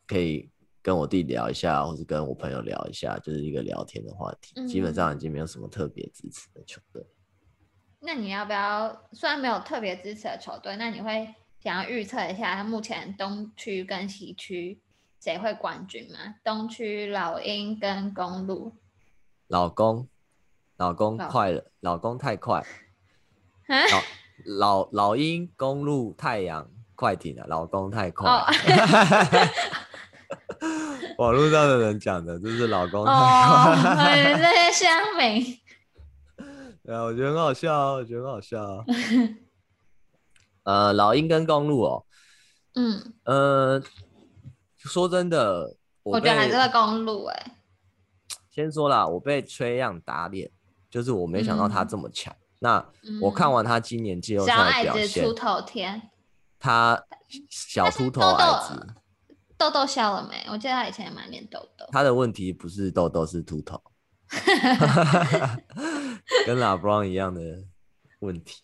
[0.04, 0.50] 可以
[0.82, 4.52] 跟我弟聊一下，嗯、或是跟我朋友聊一下，就是一个聊天的话题。
[4.56, 7.06] 嗯、基本上已经没有什么特别支持的球队。
[8.00, 9.00] 那你要不要？
[9.12, 11.32] 虽然没有特别支持的球队，那你会
[11.66, 14.80] 想要预测一下，目前东区跟西区
[15.18, 16.36] 谁会冠军吗？
[16.44, 18.72] 东区老鹰跟公路。
[19.48, 20.06] 老公，
[20.76, 22.64] 老公快了，老，老公太快。
[23.66, 24.00] 老
[24.44, 28.30] 老老鹰、公路、太阳、快艇啊，老公太快。
[28.30, 28.42] Oh.
[31.18, 33.18] 网络上的人讲的，就是老公太快。
[34.14, 35.58] 哦，这些乡民。
[36.84, 38.84] 对啊，我觉得很好笑啊，我觉得很好笑啊。
[40.66, 42.04] 呃，老鹰跟公路哦。
[42.74, 43.14] 嗯。
[43.24, 43.82] 呃，
[44.76, 47.52] 说真的，我，我觉得还是会公路哎、欸。
[48.50, 50.50] 先说啦，我被崔样打脸，
[50.90, 52.34] 就是我没想到他这么强。
[52.34, 52.84] 嗯、那
[53.20, 56.10] 我看完他今年季后赛的表现，小矮子出头天。
[56.58, 57.00] 他
[57.48, 58.84] 小秃头矮子。
[59.58, 60.44] 痘痘消了没？
[60.50, 61.86] 我记得他以前也满脸痘痘。
[61.92, 63.80] 他的问题不是痘痘，是秃头。
[66.44, 67.40] 跟拉布朗一样的
[68.20, 68.62] 问题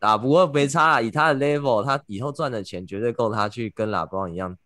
[0.00, 1.00] 啊，不过没差啊。
[1.00, 4.56] 以他的 level，他以后赚的钱绝对够他去跟拉布朗一样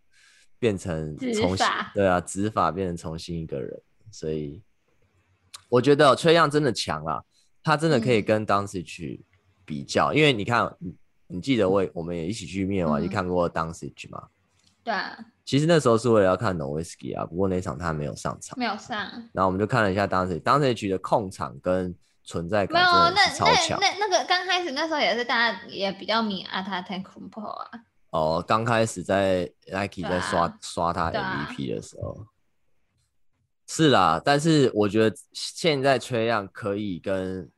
[0.59, 3.81] 变成重新对啊，执法变成重新一个人。
[4.11, 4.63] 所以
[5.69, 7.25] 我觉得崔样真的强了，
[7.63, 9.25] 他真的可以跟当时去
[9.65, 10.95] 比较，嗯、因为你看，你
[11.27, 14.29] 你记得我我们也一起去面完，你看过当时去吗？
[14.85, 18.99] 对啊，其实那时候是为了要看 Nowitzki 啊，不过那场他没有上场，没有上。
[19.33, 21.95] 然后我们就看了一下当时当时局的控场跟
[22.25, 23.79] 存在感，没有那超强。
[23.81, 27.71] 那那，那个刚开始那时候也是大家也比较迷阿塔坦库珀啊。
[28.11, 32.27] 哦，刚开始在 Nike 在刷、啊、刷他 MVP 的时候，啊、
[33.67, 34.21] 是啦。
[34.25, 37.51] 但是我觉得现在崔样可以跟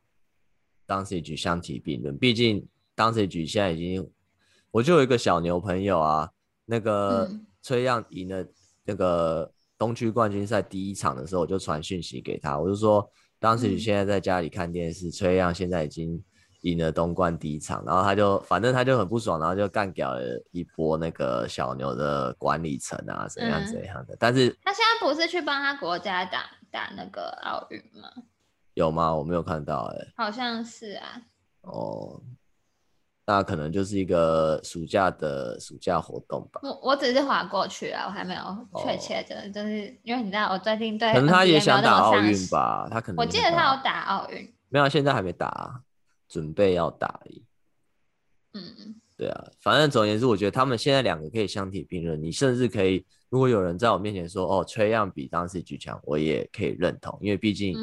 [0.85, 4.11] 当时局相提并论，毕竟当时局现在已经，
[4.71, 6.31] 我就有一个小牛朋友啊。
[6.69, 7.31] 那个
[7.62, 8.45] 崔样赢了
[8.83, 9.49] 那个
[9.79, 13.09] 东区冠军赛第一场的时候，我就传讯息给他，我就说，
[13.39, 16.22] 当时你现在在家里看电视，崔样现在已经
[16.62, 20.22] 赢了东冠第一场，然后他就反正他就很不爽，然后就干掉了
[20.53, 24.14] 一波那个小牛的管理层啊，怎样怎样的。
[24.14, 28.11] 嗯、但是他现在不是去帮他国家打打那个奥运吗？
[28.74, 29.14] 有吗？
[29.14, 31.22] 我没有看到、欸，哎，好像是啊。
[31.62, 32.20] 哦。
[33.27, 36.61] 那可能就是一个暑假的暑假活动吧。
[36.62, 38.41] 我我只是划过去啊，我还没有
[38.83, 43.16] 确切的，哦、就是因为你知道我最近对，可能他也想打奥运吧，他可能。
[43.16, 44.55] 我记得他有打奥运。
[44.68, 45.83] 没有，现在还没打，
[46.29, 47.45] 准备要打而已。
[48.55, 52.22] 嗯，对啊，反正总而言之，我觉得他们现在两个可以相提并论。
[52.22, 57.77] 你甚至可以，如果有人在我面前说哦，崔样比当时举强，我也可以认同，因为毕竟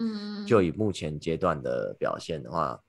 [0.46, 2.80] 就以目前阶段的表现的话，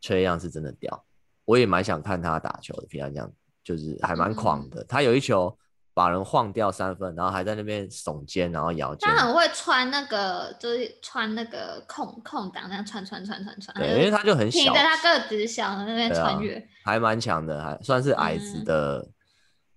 [0.00, 1.04] 崔样是真的屌。
[1.52, 3.30] 我也蛮想看他打球的，平常这样
[3.62, 4.80] 就是还蛮狂的。
[4.80, 5.54] 嗯、他有一球
[5.92, 9.06] 把人晃掉三分，然后还在那边耸肩，然后摇肩。
[9.06, 13.76] 他很会穿那个，就是穿那个空空档，那样穿穿穿穿穿。
[13.76, 19.12] 对，因为他就很小，凭着他个子小，那边穿越，啊、还蛮强的，还算是矮子的，嗯、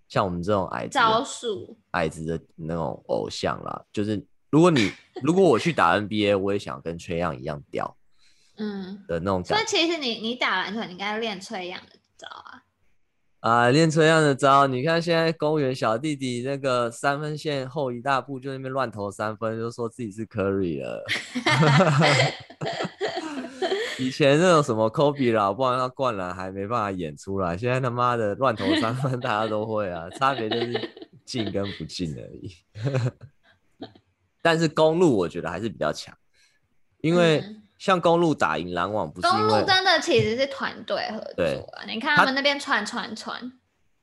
[0.07, 3.84] 像我们这种矮子招数矮子的那种偶像啦。
[3.91, 7.97] 就是如果你如果我去打 NBA，我也想跟崔样一样屌。
[8.58, 12.64] 嗯的那种感觉，所以其实你你打篮球，你应该练崔样的招啊！
[13.41, 21.06] 啊，练崔样的招，你看现在公园小弟弟那个三分线后一大步，就那边乱投三分，就说自己是 Curry 了。
[23.99, 30.89] 以前那种什么 Kobe 老不然他灌篮还没办法演出来，现在他妈的乱投三分，大家都会啊，差别就是
[31.24, 32.51] 进跟不进而已。
[34.41, 36.18] 但是公路我觉得还是比较强，
[37.01, 37.62] 因为、嗯。
[37.86, 41.86] 像公路打赢篮网，不是公路真的其实是团队合作啊。
[41.86, 43.40] 你看他们那边传传传，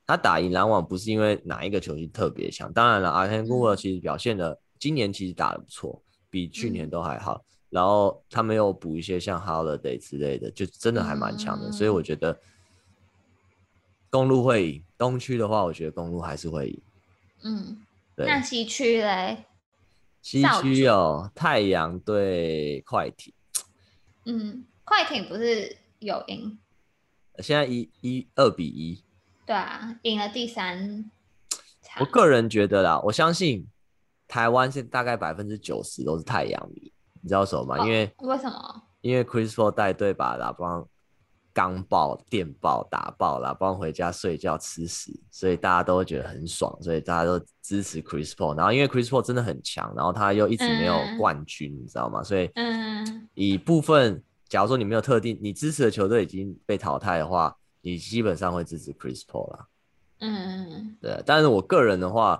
[0.07, 7.33] 他打赢篮网不是因为哪一个球星特别强，当然了，阿天公鹿其实表现的、嗯、今年其实打的不错，比去年都还好。
[7.33, 11.67] 嗯、然后他们又补一些像 Holiday 之类的，就真的还蛮强的。
[11.67, 12.39] 嗯、所以我觉得
[14.09, 14.83] 公路会赢。
[14.97, 16.81] 东区的话，我觉得公路还是会赢。
[17.43, 17.77] 嗯，
[18.15, 18.25] 对。
[18.27, 19.43] 那西区嘞？
[20.21, 23.32] 西区哦太阳对快艇。
[24.25, 26.57] 嗯，快艇不是有赢？
[27.39, 29.03] 现在一一二比一。
[29.45, 31.09] 对啊，赢了第三
[31.81, 31.99] 场。
[31.99, 33.67] 我个人觉得啦，我相信
[34.27, 37.83] 台湾现在大概百分之九十都是太阳迷，你知道什么吗？
[37.83, 38.83] 哦、因为为什么？
[39.01, 40.87] 因为 Chris Paul 带队把拉布朗
[41.53, 48.57] 刚爆、电爆、打爆了，拉布朗回家睡觉吃屎，所以大家都会觉得很爽，所以大家都支持 Chris Paul。
[48.57, 52.23] 然后因为 Chris Paul 真的很强，然后他又一直没有冠军，嗯、你知道吗？
[52.23, 54.23] 所以嗯，以部分。
[54.49, 59.65] 假如说你没有特定，你支持的球队已经被淘汰的话，你基本上会支持 Chris Paul 啦。
[60.19, 61.23] 嗯，对。
[61.25, 62.39] 但是我个人的话，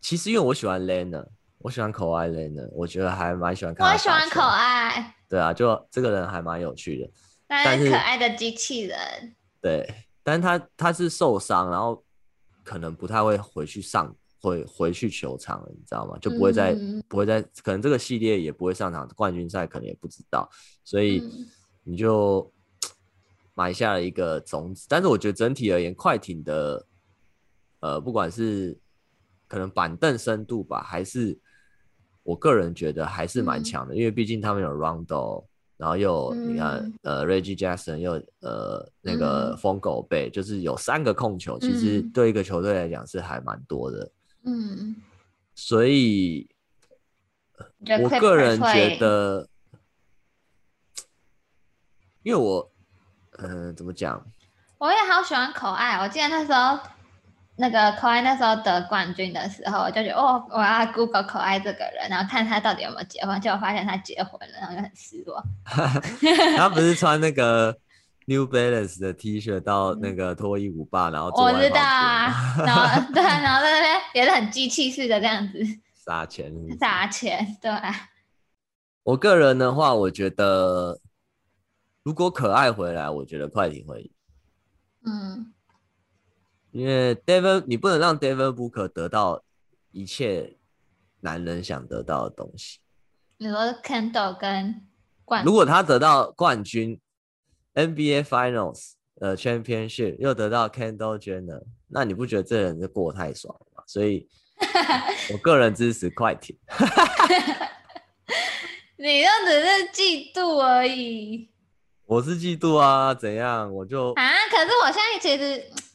[0.00, 1.28] 其实因为我喜欢 Leonard，
[1.58, 3.88] 我喜欢可爱 Leonard，我觉得还蛮喜欢看。
[3.88, 5.14] 我喜欢可爱。
[5.28, 7.08] 对啊，就这个人还蛮有趣的。
[7.46, 8.98] 但是可爱的机器人。
[9.60, 9.88] 对，
[10.22, 12.04] 但是他他是受伤，然后
[12.62, 14.14] 可能不太会回去上。
[14.38, 16.16] 会回去球场了，你知道吗？
[16.20, 20.48] 就不会再、嗯、不会再可能这个系列也不会上场，冠军赛可能也不知道，
[20.84, 21.20] 所以
[21.82, 22.48] 你就、
[22.84, 22.90] 嗯、
[23.54, 24.86] 埋下了一个种子。
[24.88, 26.86] 但是我觉得整体而言，快艇的
[27.80, 28.78] 呃，不管是
[29.48, 31.36] 可能板凳深度吧，还是
[32.22, 35.44] 我个人觉得还是蛮强的，嗯、因为毕竟他们有 Rondo，
[35.76, 44.10] 然后又、嗯、你看呃 Reggie Jackson 又呃那个疯狗贝，就是有三个控球，其实对一个球队来讲是还蛮多的。
[44.44, 44.96] 嗯，
[45.54, 46.48] 所以
[48.02, 49.48] 我个人觉得，
[52.22, 52.70] 因为我
[53.38, 54.24] 嗯、呃、怎么讲，
[54.78, 56.95] 我也好喜欢可爱，我记得那时候。
[57.58, 65.42] 那个可爱那时候得冠军的时候，我就觉得哦，我要 Google 可爱这个人，然后看他到底有没有结婚，结果发现他结婚了，然后就很失落。
[66.58, 67.74] 他不是穿那个
[68.26, 75.58] New Balance 的 T 恤到那个脱衣舞吧，然后我知道啊，然后 对，然后在那边也是很机器式的这样子
[75.94, 77.70] 撒钱是撒钱，对。
[79.02, 81.00] 我个人的话，我觉得
[82.02, 84.10] 如果可爱回来，我觉得快艇会赢。
[85.06, 85.52] 嗯。
[86.76, 89.42] 因为 Devin，你不能让 Devin Booker 得到
[89.92, 90.58] 一切
[91.20, 92.80] 男人想得到的东西。
[93.38, 94.82] 你说 Kendall 跟
[95.24, 97.00] 冠，如果他得到冠军
[97.74, 103.82] ，NBA Finals 呃 Championship 又得到 Kendall Jenner，那你不觉得这人就过太爽了吗？
[103.86, 104.28] 所以，
[105.32, 106.58] 我个人支持快艇。
[108.98, 111.48] 你就只是嫉妒而已。
[112.04, 113.72] 我是嫉妒啊，怎样？
[113.74, 115.85] 我就啊，可是我现在其实。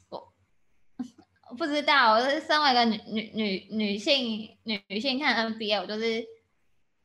[1.62, 6.26] 不知道，我是身为一个女女女女性女女性看 NBA，我就是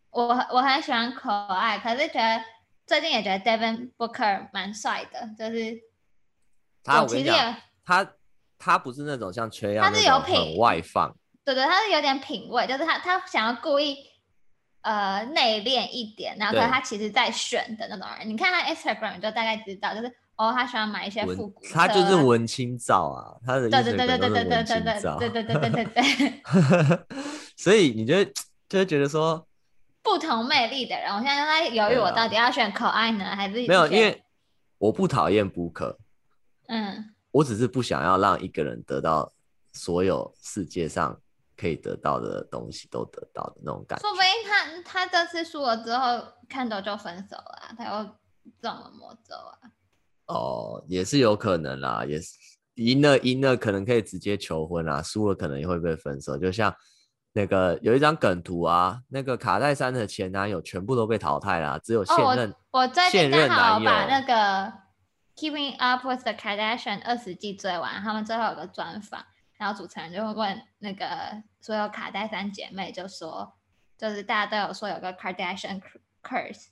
[0.08, 2.42] 我我很喜欢可爱，可是觉得
[2.86, 5.78] 最近也觉得 Devin Booker 蛮帅的，就是
[6.82, 8.14] 他我其实也他
[8.58, 13.98] 他不是那种像缺氧，他是有品外放，对对，他是有点品味，就是他他想要故意
[14.80, 20.16] 呃内敛一点，然后可是他其实在选的那种人，你看他 Instagram 就大概知道，就是。
[20.36, 26.42] 哦，他喜欢买一些复古，他就是文青照啊，他的对对对对对对对对对对对对对对。
[27.56, 28.22] 所以你就
[28.68, 29.48] 就会觉得说，
[30.04, 33.86] 不同魅力的人，我现在在犹豫，我到底要选可爱呢，还是没有？
[33.86, 34.22] 因为
[34.78, 35.96] 我不讨厌 Booker，
[36.68, 39.32] 嗯，我只是不想要让一个人得到
[39.72, 41.18] 所有世界上
[41.56, 44.06] 可以得到的东西都得到的那种感觉。
[44.06, 48.04] 说不定他他这次输了之后，看到就分手了，他又
[48.60, 49.58] 中了魔咒啊。
[50.26, 52.30] 哦，也是有可能啦，也是
[52.74, 56.36] 赢了赢了，可能可以直接求婚啦，输了可能也会被分手。
[56.36, 56.74] 就像
[57.32, 64.34] 那个有一张梗图啊，那个卡戴珊的前男友全部都被淘汰啦，只有现任、哦、我，我最近刚好把那个
[65.36, 69.24] 《Keeping Up with the Kardashians》二十季追完，他们最后有个专访，
[69.56, 71.06] 然后主持人就会问那个
[71.60, 73.54] 所有卡戴珊姐妹，就说
[73.96, 75.80] 就是大家都有说有个 Kardashian
[76.22, 76.66] curse，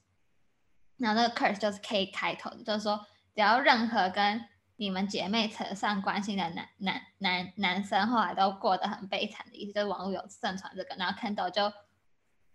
[0.96, 3.00] 然后那个 curse 就是 K 开头的，就是说。
[3.34, 4.44] 只要任何跟
[4.76, 11.72] 你们姐妹扯上关系的男男男男生，后来都过得很悲惨的意思，就是网络有盛传这个，然后 Kendall 就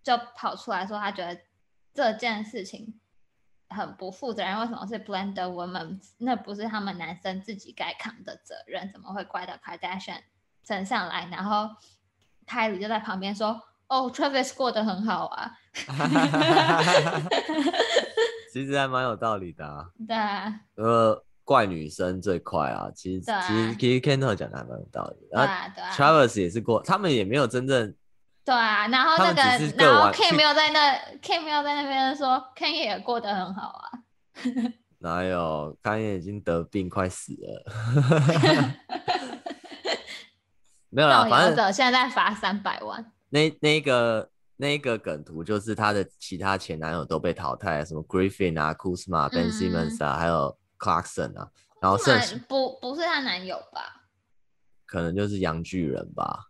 [0.04, 1.42] 就跑出来说，他觉得
[1.94, 3.00] 这件事情
[3.70, 6.00] 很不负责任，为什么是 blame the woman？
[6.18, 10.22] 那不是他们男生自己该扛的责任，怎么会怪到 Kardashian
[10.66, 11.28] 身上来？
[11.32, 11.70] 然后
[12.46, 15.58] k y 就在旁边说：“哦，Travis 过得很好啊。
[18.52, 19.86] ”其实还蛮有道理的啊。
[20.08, 20.54] 对啊。
[20.76, 22.90] 呃，怪女生最快啊。
[22.96, 25.28] 其实、啊、其实其实 Kendall 讲的还蛮有道理。
[25.32, 25.92] 对啊对啊。
[25.92, 27.94] Travis 也是过，他们也没有真正。
[28.44, 29.42] 对啊，然后那个，
[29.78, 33.92] 然后 Kim 没有在那，Kim 没有在那边说，Kanye 也过得很好啊。
[35.00, 37.64] 哪有？Kanye 已经得病快死了。
[40.90, 43.12] 没有啦，反正现在在罚三百万。
[43.30, 44.30] 那那个。
[44.62, 51.48] 那个梗图就是他的其他前男友都被淘汰，什么 Griffin 啊、Kuzma、Ben Simmons 啊，还有 Clarkson 啊，
[51.82, 54.04] 然后剩不不是她男友吧？
[54.86, 56.48] 可能就是洋巨人吧。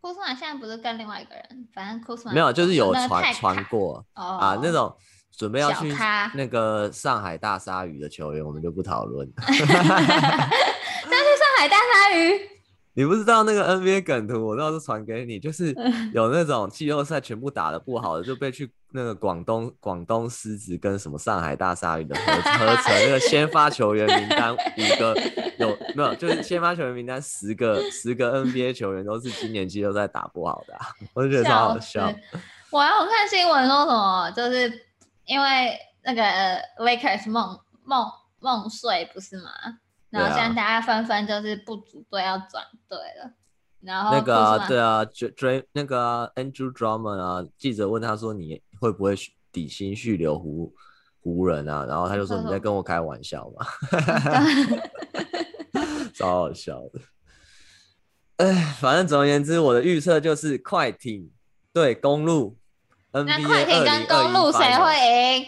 [0.00, 4.96] Kuzma 现在不是跟另外一个人，反正 Kuzma 没有，就是有传传过、哦、啊，那种
[5.30, 5.94] 准备要去
[6.32, 9.30] 那个上海大鲨鱼的球员，我们就不讨论。
[9.36, 12.53] 那去上海大鲨鱼。
[12.94, 15.74] 你不知道那个 NBA 梗图，我到时候传给你，就是
[16.12, 25.14] 有那种季后赛全部打的不好的，就被去那个广东广东狮子跟什么上海大鲨鱼的合合成那个先发球员名单五个
[25.58, 26.14] 有没有？
[26.14, 32.12] 就是先发球员名单十个十个 NBA 球员都是今年季后赛打不好的、啊，我就觉得超好笑。
[32.70, 34.72] 我还有看新闻说什么，就是
[35.26, 36.22] 因为那个
[36.78, 38.06] Lakers 梦梦
[38.38, 39.50] 梦碎不是吗？
[40.20, 43.32] 然后现在大家纷纷就是不组队要转队了，
[43.80, 49.14] 然后那个、啊、对啊，追追那个 Andrew Drummond 啊，记者问他说，你会不会
[49.50, 50.74] 底薪续留湖
[51.20, 53.66] 湖人啊，然后他就说你在跟我开玩笑嘛，
[56.14, 57.00] 超好笑的。
[58.36, 61.30] 哎，反正总而言之，我的预测就是快艇
[61.72, 62.58] 对公路。
[63.12, 65.46] 那快艇跟公路谁会赢？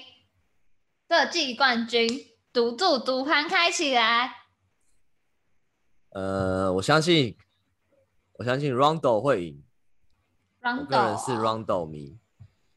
[1.09, 2.09] 这季冠军，
[2.53, 4.46] 赌注赌盘开起来。
[6.17, 7.37] 呃，我相信，
[8.39, 9.63] 我相信 Rondo 会赢。
[10.63, 12.17] Rondo 我个人是 Rondo 迷，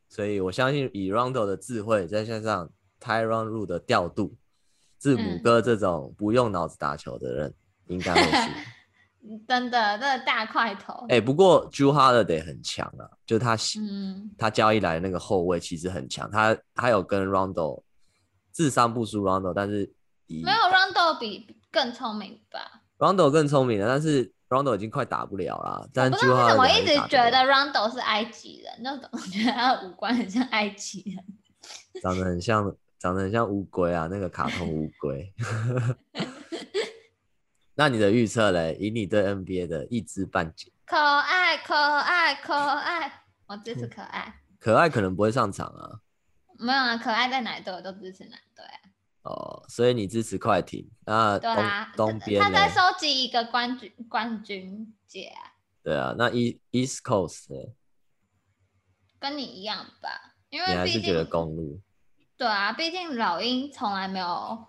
[0.09, 2.69] 所以我相信以 Rondo 的智慧，再加上
[2.99, 4.35] Tyronn Lue 的调度，
[4.97, 7.55] 字母哥这种不用脑子打球的人，
[7.87, 8.51] 嗯、应该会输。
[9.47, 11.05] 真的，那个大块头。
[11.07, 17.83] 哎、欸，不过 Jrue Holiday 很强啊，就是他，嗯，他交易来的那个后卫其实很强，他他有跟 Rondo
[18.51, 19.89] 智商不输 Rondo，但是
[20.27, 25.89] 没有 Rondo 比更聪明吧？Rondo 更聪明了，但是 Rondo 已经快打不了了。
[25.91, 28.71] 但是为什么我一直觉得 Rondo 是埃及人？
[28.81, 31.25] 那总觉得他的五官很像埃及人，
[32.03, 35.33] 长得很像，长得很像乌龟啊，那个卡通乌龟。
[37.75, 38.75] 那你的预测嘞？
[38.79, 44.41] 以你对 NBA 的一知半解，可爱可爱可爱，我支持可爱。
[44.59, 46.01] 可爱可能不会上场啊。
[46.59, 48.79] 没有啊，可爱在哪队我都支持哪队啊。
[49.23, 50.89] 哦，所以你支持快艇？
[51.05, 55.53] 那东啊，东边他在收集一个冠军冠军姐啊。
[55.83, 57.73] 对啊，那 East East Coast 呢？
[59.19, 61.81] 跟你一样吧，因为你还是觉得公路。
[62.37, 64.67] 对啊，毕竟老鹰从来没有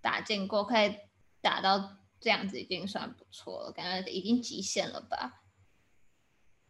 [0.00, 0.96] 打进过，可以
[1.40, 1.98] 打到。
[2.20, 5.42] 这样子已经算不错了，感觉已经极限了吧？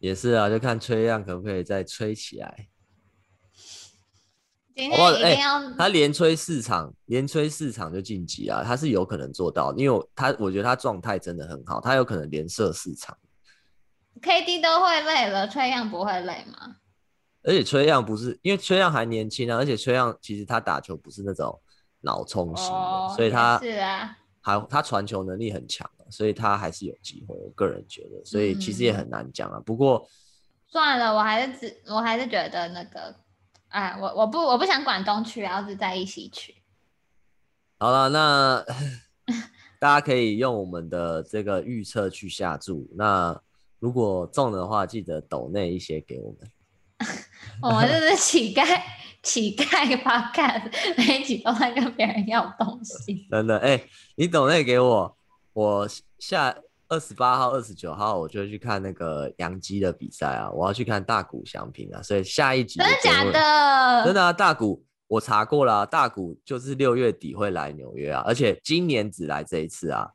[0.01, 2.71] 也是啊，就看崔样可不可以再吹起来。
[4.75, 8.63] 今天一定要、欸、他连吹四场，连吹四场就晋级啊！
[8.65, 13.17] 他是有可能做到，因为他我觉得他状态真的很好，他有可能连射四场。
[14.21, 16.77] KD 都会累了，崔样不会累吗？
[17.45, 21.61] 而且崔样不是因为崔样还年轻啊，而且崔样其实他打球不是那种
[22.01, 24.17] 脑充型的，哦、所以他是啊。
[24.41, 27.35] 还他传球能力很强，所以他还是有机会。
[27.35, 29.57] 我个人觉得，所以其实也很难讲啊。
[29.57, 30.07] 嗯、不过
[30.67, 33.15] 算了，我还是只我还是觉得那个，
[33.75, 36.55] 哎，我我不我不想管东区，然后是在一西区。
[37.79, 38.65] 好了，那
[39.81, 42.89] 大家可以用我们的这个预测去下注。
[42.95, 43.37] 那
[43.81, 46.51] 如果中的话，记得抖内一些给我们。
[47.61, 48.65] 我们这是乞丐。
[49.25, 53.27] 乞丐发看，每一集都在跟别人要东西。
[53.31, 55.17] 真的，哎、欸，你抖内给我，
[55.55, 56.55] 我下
[56.95, 64.05] 二十八号、二十九号我就去看那个杨基的比赛啊，我要去看大谷翔平啊，所以下一集真的假的？
[64.05, 70.09] 真的啊，大谷我查过了，大谷就是六月底会来纽约啊，而且今年只来这一次啊，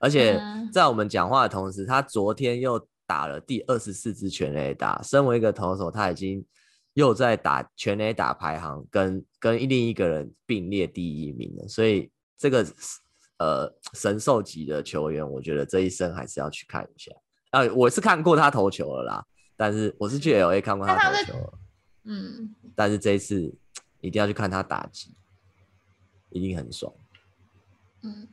[0.00, 0.40] 而且
[0.72, 6.44] 在我们讲话的同时，他昨天又打了第二十四支全垒打，身为一个投手，他已经。
[6.94, 12.08] 又在打全垒打排行跟跟另一个人并列第一名了，所以
[12.38, 12.64] 这个
[13.38, 17.12] 呃神兽级的球员，我觉得这一生还是要去看一下。
[17.50, 19.24] 啊，我是看过他投球了啦，
[19.56, 21.58] 但是我是去 LA 看过他投球了，
[22.04, 23.54] 嗯，但是这一次
[24.00, 25.14] 一定要去看他打击，
[26.30, 26.92] 一定很爽。
[28.02, 28.28] 嗯，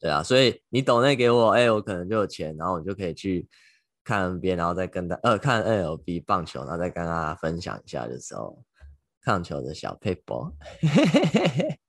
[0.00, 3.48] 对啊，所以你抖内给我，哎、欸，我可能就有钱，然后我就可以去。
[4.06, 8.62] 看 NBA，然后再跟他呃看 NLB 棒球，然后再跟大家分享一下的时候，
[9.20, 10.48] 看球的小撇步。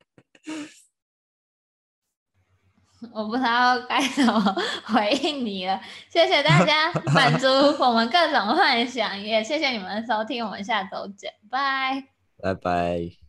[3.13, 5.79] 我不知道该怎么回应你了，
[6.09, 7.47] 谢谢大家 满足
[7.79, 12.03] 我们各种幻想，也谢谢你们收听，我们下周见，拜
[12.41, 13.26] 拜拜。